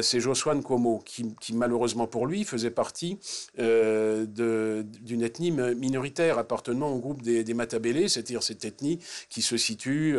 c'est 0.00 0.20
Joshua 0.20 0.54
Nkomo, 0.54 1.02
qui, 1.04 1.34
qui, 1.40 1.54
malheureusement 1.54 2.06
pour 2.06 2.26
lui, 2.26 2.44
faisait 2.44 2.70
partie 2.70 3.18
d'une 3.56 5.22
ethnie 5.22 5.50
minoritaire 5.50 6.38
appartenant 6.38 6.90
au 6.90 6.98
groupe 6.98 7.22
des, 7.22 7.42
des 7.42 7.54
Matabélés, 7.54 8.08
c'est-à-dire 8.08 8.42
cette 8.44 8.64
ethnie 8.64 9.00
qui 9.28 9.42
se 9.42 9.56
situe 9.56 10.16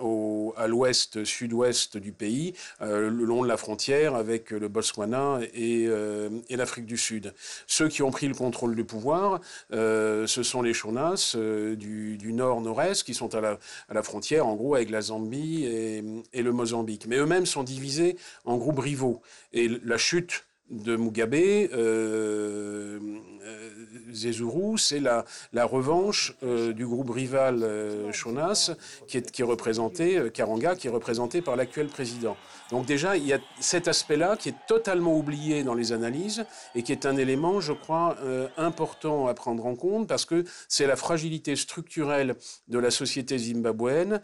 au, 0.00 0.52
à 0.56 0.66
l'ouest, 0.66 1.24
sud-ouest 1.24 1.99
du 2.00 2.12
pays, 2.12 2.54
euh, 2.80 3.10
le 3.10 3.24
long 3.24 3.42
de 3.42 3.48
la 3.48 3.56
frontière 3.56 4.14
avec 4.14 4.50
le 4.50 4.68
Botswana 4.68 5.40
euh, 5.56 6.30
et, 6.48 6.56
l'Afrique 6.56 6.86
du 6.86 6.96
Sud. 6.96 7.32
Ceux 7.66 7.88
qui 7.88 8.02
ont 8.02 8.10
pris 8.10 8.28
le 8.28 8.34
contrôle 8.34 8.74
du 8.74 8.84
pouvoir, 8.84 9.40
euh, 9.72 10.26
ce 10.26 10.42
sont 10.42 10.62
les 10.62 10.74
Shonas 10.74 11.36
du, 11.36 12.32
nord-nord-est, 12.32 13.04
qui 13.04 13.14
sont 13.14 13.34
à 13.34 13.40
la, 13.40 14.02
frontière, 14.02 14.46
en 14.46 14.56
gros, 14.56 14.74
avec 14.74 14.90
la 14.90 15.00
Zambie 15.00 15.64
et, 15.64 16.04
et 16.32 16.42
le 16.42 16.52
Mozambique. 16.52 17.06
Mais 17.06 17.16
eux-mêmes 17.16 17.46
sont 17.46 17.62
divisés 17.62 18.16
en 18.44 18.56
groupes 18.56 18.78
rivaux. 18.78 19.22
Et 19.52 19.68
la 19.68 19.98
chute 19.98 20.44
de 20.70 20.96
Mugabe, 20.96 21.34
euh, 21.34 22.98
euh 23.44 23.70
Zezuru, 24.12 24.76
c'est 24.76 24.98
la, 24.98 25.24
la, 25.52 25.64
revanche 25.64 26.34
euh, 26.42 26.72
du 26.72 26.84
groupe 26.84 27.10
rival 27.10 27.62
euh, 27.62 28.12
Shonas, 28.12 28.72
qui 29.06 29.18
est, 29.18 29.30
qui 29.30 29.42
est 29.42 29.44
représenté, 29.44 30.30
Karanga, 30.34 30.74
qui 30.74 30.88
est 30.88 30.90
représenté 30.90 31.42
par 31.42 31.54
l'actuel 31.54 31.86
président. 31.86 32.36
Donc 32.70 32.86
déjà, 32.86 33.16
il 33.16 33.26
y 33.26 33.32
a 33.32 33.38
cet 33.60 33.88
aspect-là 33.88 34.36
qui 34.36 34.50
est 34.50 34.54
totalement 34.68 35.16
oublié 35.16 35.62
dans 35.62 35.74
les 35.74 35.92
analyses 35.92 36.44
et 36.74 36.82
qui 36.82 36.92
est 36.92 37.06
un 37.06 37.16
élément, 37.16 37.60
je 37.60 37.72
crois, 37.72 38.16
important 38.56 39.26
à 39.26 39.34
prendre 39.34 39.66
en 39.66 39.74
compte 39.74 40.06
parce 40.06 40.24
que 40.24 40.44
c'est 40.68 40.86
la 40.86 40.94
fragilité 40.94 41.56
structurelle 41.56 42.36
de 42.68 42.78
la 42.78 42.92
société 42.92 43.38
zimbabwéenne 43.38 44.20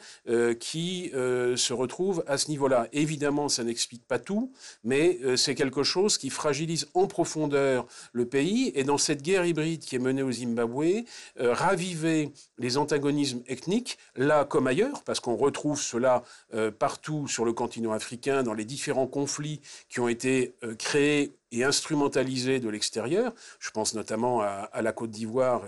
qui 0.61 1.11
se 1.13 1.73
retrouve 1.73 2.23
à 2.29 2.39
ce 2.39 2.49
niveau-là. 2.51 2.87
Évidemment, 2.93 3.49
ça 3.49 3.65
n'explique 3.65 4.07
pas 4.07 4.21
tout, 4.21 4.53
mais 4.85 5.19
c'est 5.37 5.57
quelque 5.57 5.83
chose 5.83 6.17
qui 6.17 6.31
fragilise 6.37 6.87
en 6.95 7.07
profondeur 7.07 7.87
le 8.13 8.27
pays. 8.27 8.71
Et 8.75 8.85
dans 8.85 8.99
cette 8.99 9.23
guerre 9.23 9.45
hybride 9.45 9.81
qui 9.81 9.97
est 9.97 9.99
menée 9.99 10.23
au 10.23 10.31
Zimbabwe, 10.31 11.05
euh, 11.41 11.53
raviver 11.53 12.33
les 12.59 12.77
antagonismes 12.77 13.43
ethniques, 13.49 13.99
là 14.15 14.45
comme 14.45 14.67
ailleurs, 14.67 15.03
parce 15.03 15.21
qu'on 15.21 15.37
retrouve 15.37 15.81
cela 15.81 16.23
euh, 16.55 16.71
partout 16.71 17.27
sur 17.27 17.45
le 17.45 17.53
continent 17.53 17.93
africain, 17.93 18.43
dans 18.43 18.55
les 18.55 18.65
différents 18.65 19.07
conflits 19.07 19.61
qui 19.89 20.01
ont 20.01 20.09
été 20.09 20.55
euh, 20.63 20.75
créés 20.75 21.35
et 21.53 21.65
instrumentalisés 21.65 22.61
de 22.61 22.69
l'extérieur. 22.69 23.33
Je 23.59 23.71
pense 23.71 23.95
notamment 23.95 24.41
à, 24.43 24.69
à 24.73 24.83
la 24.83 24.93
Côte 24.93 25.11
d'Ivoire 25.11 25.63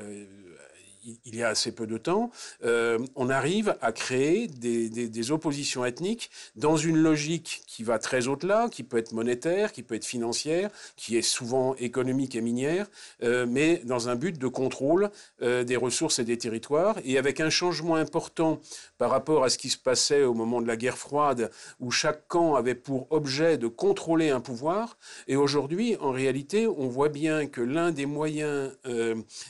il 1.24 1.36
y 1.36 1.42
a 1.42 1.48
assez 1.48 1.72
peu 1.72 1.86
de 1.86 1.98
temps, 1.98 2.30
euh, 2.64 2.98
on 3.16 3.30
arrive 3.30 3.76
à 3.80 3.92
créer 3.92 4.46
des, 4.46 5.30
oppositions 5.30 5.84
ethniques 5.84 6.30
dans 6.56 6.76
une 6.76 6.96
logique 6.96 7.62
qui 7.66 7.82
va 7.82 7.98
très 7.98 8.28
au-delà, 8.28 8.68
qui 8.70 8.82
peut 8.82 8.96
être 8.96 9.12
monétaire, 9.12 9.72
qui 9.72 9.82
peut 9.82 9.94
être 9.94 10.06
financière, 10.06 10.70
qui 10.96 11.18
est 11.18 11.22
souvent 11.22 11.74
économique 11.76 12.34
et 12.34 12.40
minière, 12.40 12.86
euh, 13.22 13.46
mais 13.46 13.82
dans 13.84 14.08
un 14.08 14.14
but 14.14 14.38
de 14.38 14.46
contrôle 14.46 15.10
euh, 15.42 15.64
des 15.64 15.76
ressources 15.76 16.18
et 16.18 16.24
des 16.24 16.38
territoires, 16.38 16.96
et 17.04 17.18
avec 17.18 17.40
un 17.40 17.50
changement 17.50 17.96
important 17.96 18.60
par 18.96 19.10
rapport 19.10 19.44
à 19.44 19.50
ce 19.50 19.58
qui 19.58 19.68
se 19.68 19.76
passait 19.76 20.22
au 20.22 20.34
moment 20.34 20.62
de 20.62 20.66
la 20.66 20.76
guerre 20.76 20.96
froide, 20.96 21.50
où 21.80 21.90
chaque 21.90 22.26
camp 22.28 22.54
avait 22.54 22.74
pour 22.74 23.06
objet 23.10 23.58
de 23.58 23.66
contrôler 23.66 24.30
un 24.30 24.40
pouvoir, 24.40 24.96
et 25.26 25.36
aujourd'hui, 25.36 25.96
en 26.00 26.12
réalité, 26.12 26.66
on 26.66 26.88
voit 26.88 27.10
bien 27.10 27.46
que 27.46 27.60
l'un 27.60 27.90
des 27.90 28.06
moyens 28.06 28.72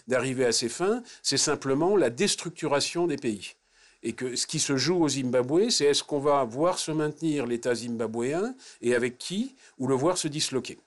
d'arriver 0.09 0.45
à 0.45 0.53
ces 0.53 0.69
fins, 0.69 1.03
c'est 1.23 1.37
simplement 1.49 1.97
la 1.97 2.11
déstructuration 2.11 3.07
des 3.07 3.17
pays. 3.17 3.55
Et 4.03 4.13
que 4.13 4.37
ce 4.37 4.47
qui 4.47 4.61
se 4.61 4.77
joue 4.77 5.03
au 5.03 5.09
Zimbabwe, 5.09 5.71
c'est 5.71 5.87
est-ce 5.87 6.05
qu'on 6.05 6.21
va 6.21 6.45
voir 6.45 6.79
se 6.79 6.93
maintenir 6.93 7.47
l'État 7.47 7.75
zimbabwéen 7.75 8.55
et 8.81 8.95
avec 8.95 9.19
qui, 9.19 9.57
ou 9.79 9.87
le 9.87 9.95
voir 9.95 10.19
se 10.19 10.29
disloquer? 10.29 10.79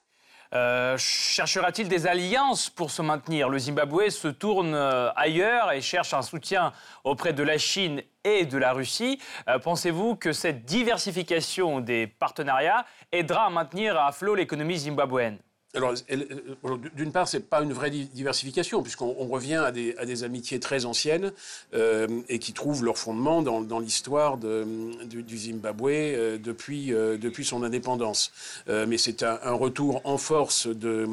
Euh, 0.54 0.96
cherchera-t-il 0.98 1.88
des 1.88 2.06
alliances 2.06 2.70
pour 2.70 2.90
se 2.90 3.02
maintenir? 3.02 3.48
Le 3.48 3.58
Zimbabwe 3.58 4.10
se 4.10 4.28
tourne 4.28 4.74
euh, 4.74 5.10
ailleurs 5.16 5.72
et 5.72 5.80
cherche 5.80 6.12
un 6.14 6.22
soutien 6.22 6.72
auprès 7.04 7.32
de 7.32 7.42
la 7.42 7.58
Chine 7.58 8.02
et 8.22 8.44
de 8.44 8.58
la 8.58 8.72
Russie. 8.72 9.18
Euh, 9.48 9.58
pensez-vous 9.58 10.14
que 10.14 10.32
cette 10.32 10.64
diversification 10.64 11.80
des 11.80 12.06
partenariats 12.06 12.84
aidera 13.10 13.46
à 13.46 13.50
maintenir 13.50 13.98
à 13.98 14.12
flot 14.12 14.34
l'économie 14.34 14.78
zimbabwéenne? 14.78 15.38
Alors, 15.74 15.94
euh, 16.10 16.76
d'une 16.94 17.12
part, 17.12 17.28
c'est 17.28 17.48
pas 17.48 17.62
une 17.62 17.72
vraie 17.72 17.90
diversification, 17.90 18.82
puisqu'on 18.82 19.26
revient 19.26 19.64
à 19.66 19.72
des, 19.72 20.24
amitiés 20.24 20.60
très 20.60 20.84
anciennes 20.84 21.32
euh, 21.72 22.06
et 22.28 22.38
qui 22.38 22.52
trouvent 22.52 22.84
leur 22.84 22.98
fondement 22.98 23.40
dans, 23.40 23.78
l'histoire 23.78 24.36
du, 24.36 25.38
Zimbabwe 25.38 25.88
euh, 25.88 26.38
depuis, 26.38 27.44
son 27.44 27.62
indépendance. 27.62 28.32
Mais 28.68 28.98
c'est 28.98 29.22
un, 29.22 29.52
retour 29.52 30.02
en 30.04 30.18
force 30.18 30.66
de, 30.66 31.08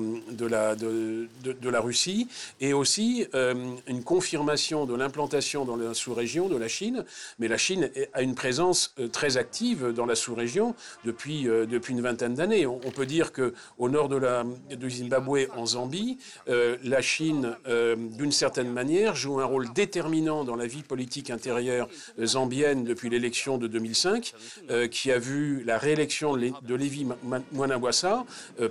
la, 0.45 1.79
Russie 1.79 2.27
et 2.59 2.73
aussi 2.73 3.27
une 3.33 4.03
confirmation 4.03 4.85
de 4.85 4.95
l'implantation 4.95 5.63
dans 5.63 5.77
la 5.77 5.93
sous-région 5.93 6.49
de 6.49 6.57
la 6.57 6.67
Chine. 6.67 7.05
Mais 7.39 7.47
la 7.47 7.57
Chine 7.57 7.89
a 8.13 8.21
une 8.21 8.35
présence 8.35 8.93
très 9.13 9.37
active 9.37 9.93
dans 9.93 10.05
la 10.05 10.15
sous-région 10.15 10.75
depuis, 11.05 11.43
depuis 11.43 11.93
une 11.93 12.01
vingtaine 12.01 12.33
d'années. 12.33 12.65
On, 12.65 12.79
on, 12.85 12.91
peut 12.91 13.05
dire 13.05 13.31
qu'au 13.31 13.89
nord 13.89 14.09
de 14.09 14.17
la 14.17 14.43
du 14.75 14.89
Zimbabwe 14.89 15.47
en 15.55 15.65
Zambie, 15.65 16.17
euh, 16.47 16.77
la 16.83 17.01
Chine, 17.01 17.55
euh, 17.67 17.95
d'une 17.95 18.31
certaine 18.31 18.71
manière, 18.71 19.15
joue 19.15 19.39
un 19.39 19.45
rôle 19.45 19.71
déterminant 19.73 20.43
dans 20.43 20.55
la 20.55 20.67
vie 20.67 20.83
politique 20.83 21.29
intérieure 21.29 21.87
zambienne 22.21 22.83
depuis 22.83 23.09
l'élection 23.09 23.57
de 23.57 23.67
2005, 23.67 24.33
euh, 24.69 24.87
qui 24.87 25.11
a 25.11 25.19
vu 25.19 25.63
la 25.63 25.77
réélection 25.77 26.35
de 26.35 26.75
Lévi 26.75 27.05
Mwanawasa, 27.51 28.25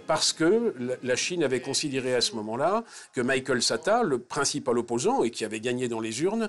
parce 0.07 0.33
que 0.33 0.75
la 1.03 1.17
Chine 1.17 1.45
avait 1.45 1.61
considéré 1.61 2.15
à 2.15 2.21
ce 2.21 2.35
moment-là 2.37 2.85
que 3.15 3.21
Michael 3.21 3.63
Sata, 3.63 4.03
le 4.03 4.19
principal 4.19 4.79
opposant 4.79 5.23
et 5.23 5.31
qui 5.31 5.45
avait 5.45 5.61
gagné 5.61 5.89
dans 5.89 6.01
les 6.01 6.23
urnes, 6.23 6.49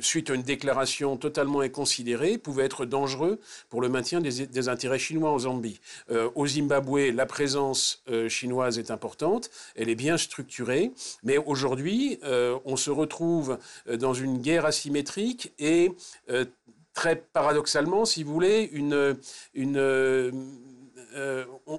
suite 0.00 0.30
à 0.30 0.34
une 0.34 0.42
déclaration 0.42 1.16
totalement 1.16 1.60
inconsidérée, 1.60 2.38
pouvait 2.38 2.64
être 2.64 2.84
dangereux 2.84 3.38
pour 3.70 3.80
le 3.80 3.88
maintien 3.88 4.20
des, 4.20 4.46
des 4.46 4.68
intérêts 4.68 4.98
chinois 4.98 5.30
en 5.30 5.38
Zambie. 5.40 5.80
au 6.34 6.46
Zimbabwe, 6.46 7.10
la 7.12 7.26
présence 7.26 7.51
euh, 8.08 8.28
chinoise 8.28 8.78
est 8.78 8.90
importante, 8.90 9.50
elle 9.76 9.88
est 9.88 9.94
bien 9.94 10.16
structurée, 10.16 10.92
mais 11.22 11.38
aujourd'hui, 11.38 12.18
euh, 12.24 12.58
on 12.64 12.76
se 12.76 12.90
retrouve 12.90 13.58
euh, 13.88 13.96
dans 13.96 14.14
une 14.14 14.38
guerre 14.38 14.66
asymétrique 14.66 15.52
et 15.58 15.92
très 16.94 17.16
paradoxalement, 17.16 18.04
si 18.04 18.22
vous 18.22 18.32
voulez, 18.32 18.68
une, 18.72 19.16
une 19.54 20.42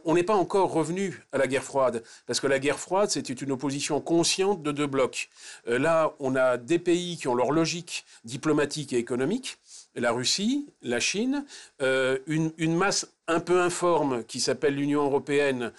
on 0.06 0.14
n'est 0.14 0.24
pas 0.24 0.36
encore 0.36 0.72
revenu 0.72 1.24
à 1.32 1.40
la 1.40 1.48
guerre 1.48 1.64
froide, 1.64 2.04
parce 2.28 2.40
que 2.40 2.46
la 2.46 2.60
guerre 2.60 2.80
froide, 2.80 3.10
c'était 3.10 3.34
une 3.34 3.52
opposition 3.52 4.00
consciente 4.00 4.62
de 4.62 4.72
deux 4.72 4.86
blocs. 4.86 5.30
là, 5.66 6.14
on 6.20 6.36
a 6.36 6.58
des 6.58 6.78
pays 6.78 7.18
qui 7.18 7.28
ont 7.28 7.34
leur 7.34 7.52
logique 7.52 8.06
diplomatique 8.26 8.94
et 8.94 8.98
économique, 8.98 9.58
la 9.96 10.12
Russie, 10.12 10.68
la 10.82 11.00
Chine, 11.00 11.46
une, 11.80 12.52
une, 12.58 12.76
masse 12.76 13.08
un 13.28 13.40
peu 13.40 13.62
informe 13.62 14.24
qui 14.24 14.40
s'appelle 14.40 14.76
l'Union 14.76 15.04
européenne, 15.04 15.72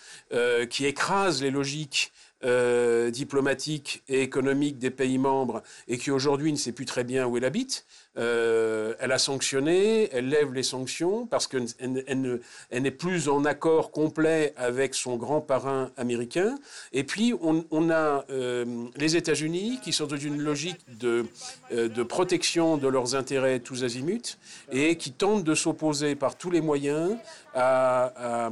qui 0.70 0.86
écrase 0.86 1.42
les 1.42 1.50
logiques 1.50 2.12
euh, 2.44 3.10
diplomatique 3.10 4.02
et 4.06 4.20
économique 4.20 4.78
des 4.78 4.90
pays 4.90 5.16
membres 5.16 5.62
et 5.88 5.96
qui 5.96 6.10
aujourd'hui 6.10 6.52
ne 6.52 6.58
sait 6.58 6.72
plus 6.72 6.84
très 6.84 7.02
bien 7.02 7.26
où 7.26 7.38
elle 7.38 7.44
habite. 7.46 7.86
Euh, 8.16 8.94
elle 9.00 9.10
a 9.10 9.18
sanctionné, 9.18 10.08
elle 10.12 10.28
lève 10.28 10.52
les 10.52 10.62
sanctions 10.62 11.26
parce 11.26 11.48
qu'elle 11.48 11.66
elle 11.78 12.82
n'est 12.82 12.90
plus 12.90 13.28
en 13.28 13.44
accord 13.44 13.90
complet 13.90 14.52
avec 14.56 14.94
son 14.94 15.16
grand 15.16 15.40
parrain 15.40 15.90
américain. 15.96 16.56
Et 16.92 17.02
puis, 17.04 17.34
on, 17.40 17.90
a 17.90 18.24
euh, 18.30 18.86
les 18.96 19.16
États-Unis 19.16 19.80
qui 19.82 19.92
sont 19.92 20.06
dans 20.06 20.16
une 20.16 20.40
logique 20.40 20.78
de, 20.98 21.26
euh, 21.72 21.88
de 21.88 22.02
protection 22.02 22.76
de 22.76 22.88
leurs 22.88 23.14
intérêts 23.16 23.58
tous 23.58 23.82
azimuts 23.82 24.38
et 24.70 24.96
qui 24.96 25.12
tentent 25.12 25.44
de 25.44 25.54
s'opposer 25.54 26.14
par 26.14 26.36
tous 26.36 26.50
les 26.50 26.60
moyens 26.60 27.16
à, 27.54 28.48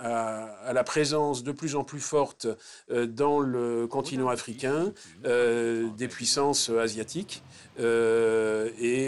à, 0.00 0.72
la 0.72 0.84
présence 0.84 1.42
de 1.42 1.52
plus 1.52 1.74
en 1.74 1.82
plus 1.82 2.00
forte 2.00 2.46
dans 2.90 3.40
le 3.40 3.86
continent 3.88 4.28
africain 4.28 4.92
des 5.24 6.08
puissances 6.08 6.70
asiatiques. 6.70 7.42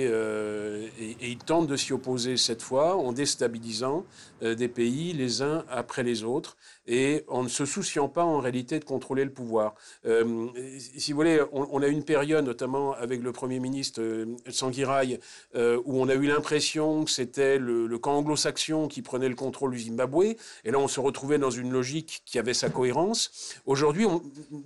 Euh, 0.04 0.86
et, 1.00 1.10
et, 1.20 1.30
ils 1.30 1.38
tentent 1.38 1.66
de 1.66 1.76
s'y 1.76 1.92
opposer 1.92 2.36
cette 2.36 2.62
fois 2.62 2.96
en 2.96 3.12
déstabilisant 3.12 4.04
euh, 4.42 4.54
des 4.54 4.68
pays 4.68 5.12
les 5.12 5.42
uns 5.42 5.64
après 5.70 6.02
les 6.02 6.24
autres 6.24 6.56
et 6.86 7.24
en 7.28 7.42
ne 7.42 7.48
se 7.48 7.64
souciant 7.64 8.08
pas 8.08 8.24
en 8.24 8.38
réalité 8.38 8.78
de 8.78 8.84
contrôler 8.84 9.24
le 9.24 9.32
pouvoir. 9.32 9.74
Euh, 10.06 10.48
si 10.78 11.12
vous 11.12 11.16
voulez, 11.16 11.40
on, 11.52 11.82
a 11.82 11.88
eu 11.88 11.92
une 11.92 12.04
période, 12.04 12.44
notamment 12.44 12.92
avec 12.94 13.22
le 13.22 13.32
Premier 13.32 13.60
ministre 13.60 14.00
euh, 14.00 14.36
Sangirai, 14.48 15.18
où 15.54 16.00
on 16.00 16.08
a 16.08 16.14
eu 16.14 16.26
l'impression 16.26 17.04
que 17.04 17.10
c'était 17.10 17.58
le, 17.58 17.98
camp 17.98 18.18
anglo-saxon 18.18 18.88
qui 18.88 19.02
prenait 19.02 19.28
le 19.28 19.34
contrôle 19.34 19.72
du 19.72 19.80
Zimbabwe, 19.80 20.36
et 20.64 20.70
là 20.70 20.78
on 20.78 20.88
se 20.88 21.00
retrouvait 21.00 21.38
dans 21.38 21.50
une 21.50 21.72
logique 21.72 22.22
qui 22.24 22.38
avait 22.38 22.54
sa 22.54 22.68
cohérence. 22.68 23.56
Aujourd'hui, 23.66 24.06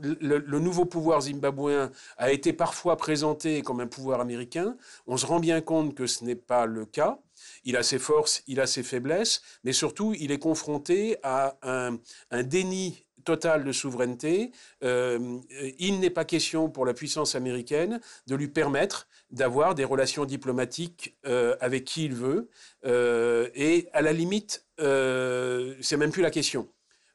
le, 0.01 0.39
le, 0.39 0.59
nouveau 0.59 0.85
pouvoir 0.85 1.23
zimbabwéen 1.23 1.91
a 2.19 2.33
été 2.33 2.53
parfois 2.53 2.97
présenté 2.97 3.63
comme 3.63 3.81
un 3.81 3.87
pouvoir 3.87 4.21
américain. 4.21 4.77
On 5.07 5.17
se 5.17 5.27
rend 5.27 5.41
bien 5.41 5.61
compte 5.61 5.95
que 5.95 6.07
ce 6.07 6.25
n'est 6.25 6.35
pas 6.35 6.67
le 6.67 6.85
cas. 6.85 7.19
Il 7.65 7.77
a 7.77 7.83
ses 7.83 7.99
forces, 7.99 8.43
il 8.47 8.61
a 8.61 8.67
ses 8.67 8.83
faiblesses, 8.83 9.43
mais 9.65 9.73
surtout, 9.73 10.15
il 10.19 10.33
est 10.33 10.39
confronté 10.39 11.17
à 11.23 11.57
un, 11.63 12.43
déni 12.43 13.05
total 13.25 13.65
de 13.65 13.73
souveraineté. 13.73 14.51
Euh, 14.83 15.39
il 15.79 16.01
n'est 16.01 16.11
pas 16.11 16.25
question 16.25 16.71
pour 16.71 16.87
la 16.87 16.95
puissance 16.95 17.35
américaine 17.35 18.01
de 18.27 18.35
lui 18.35 18.49
permettre 18.49 19.09
d'avoir 19.31 19.75
des 19.75 19.85
relations 19.85 20.25
diplomatiques 20.25 21.15
euh, 21.27 21.55
avec 21.61 21.85
qui 21.85 22.07
il 22.07 22.15
veut. 22.15 22.49
Euh, 22.87 23.49
et 23.55 23.89
à 23.93 24.01
la 24.03 24.13
limite, 24.13 24.65
c'est 24.79 25.97
même 25.99 26.11
plus 26.11 26.23
la 26.23 26.31
question. 26.31 26.67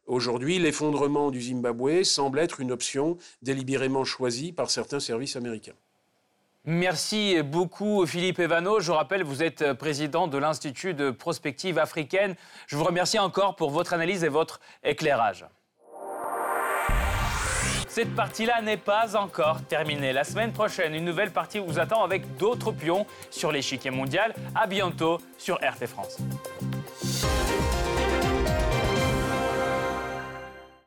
Aujourd'hui, 0.06 0.60
l'effondrement 0.60 1.32
du 1.32 1.42
Zimbabwe 1.42 2.04
semble 2.04 2.38
être 2.38 2.60
une 2.60 2.72
option 2.72 3.18
délibérément 3.42 4.04
choisie 4.04 4.52
par 4.52 4.70
certains 4.70 5.00
services 5.00 5.36
américains. 5.36 5.74
Merci 6.68 7.44
beaucoup 7.44 8.08
Philippe 8.08 8.40
Evano. 8.40 8.80
Je 8.80 8.92
rappelle, 8.92 9.24
vous 9.24 9.44
êtes 9.44 9.74
président 9.74 10.28
de 10.28 10.40
l'Institut 10.40 10.96
de 10.96 11.12
prospective 11.12 11.78
africaine. 11.78 12.36
Je 12.66 12.76
vous 12.76 12.84
remercie 12.84 13.20
encore 13.20 13.56
pour 13.56 13.70
votre 13.70 13.94
analyse 13.94 14.24
et 14.24 14.30
votre 14.30 14.60
éclairage. 14.84 15.46
Cette 17.88 18.14
partie-là 18.16 18.62
n'est 18.62 18.78
pas 18.78 19.16
encore 19.16 19.62
terminée. 19.62 20.12
La 20.12 20.24
semaine 20.24 20.52
prochaine, 20.52 20.96
une 20.96 21.06
nouvelle 21.06 21.32
partie 21.32 21.60
vous 21.60 21.80
attend 21.80 22.04
avec 22.04 22.36
d'autres 22.36 22.72
pions 22.72 23.06
sur 23.30 23.52
l'échiquier 23.52 23.92
mondial. 23.92 24.34
À 24.56 24.66
bientôt 24.66 25.22
sur 25.38 25.56
RT 25.58 25.86
France. 25.86 26.18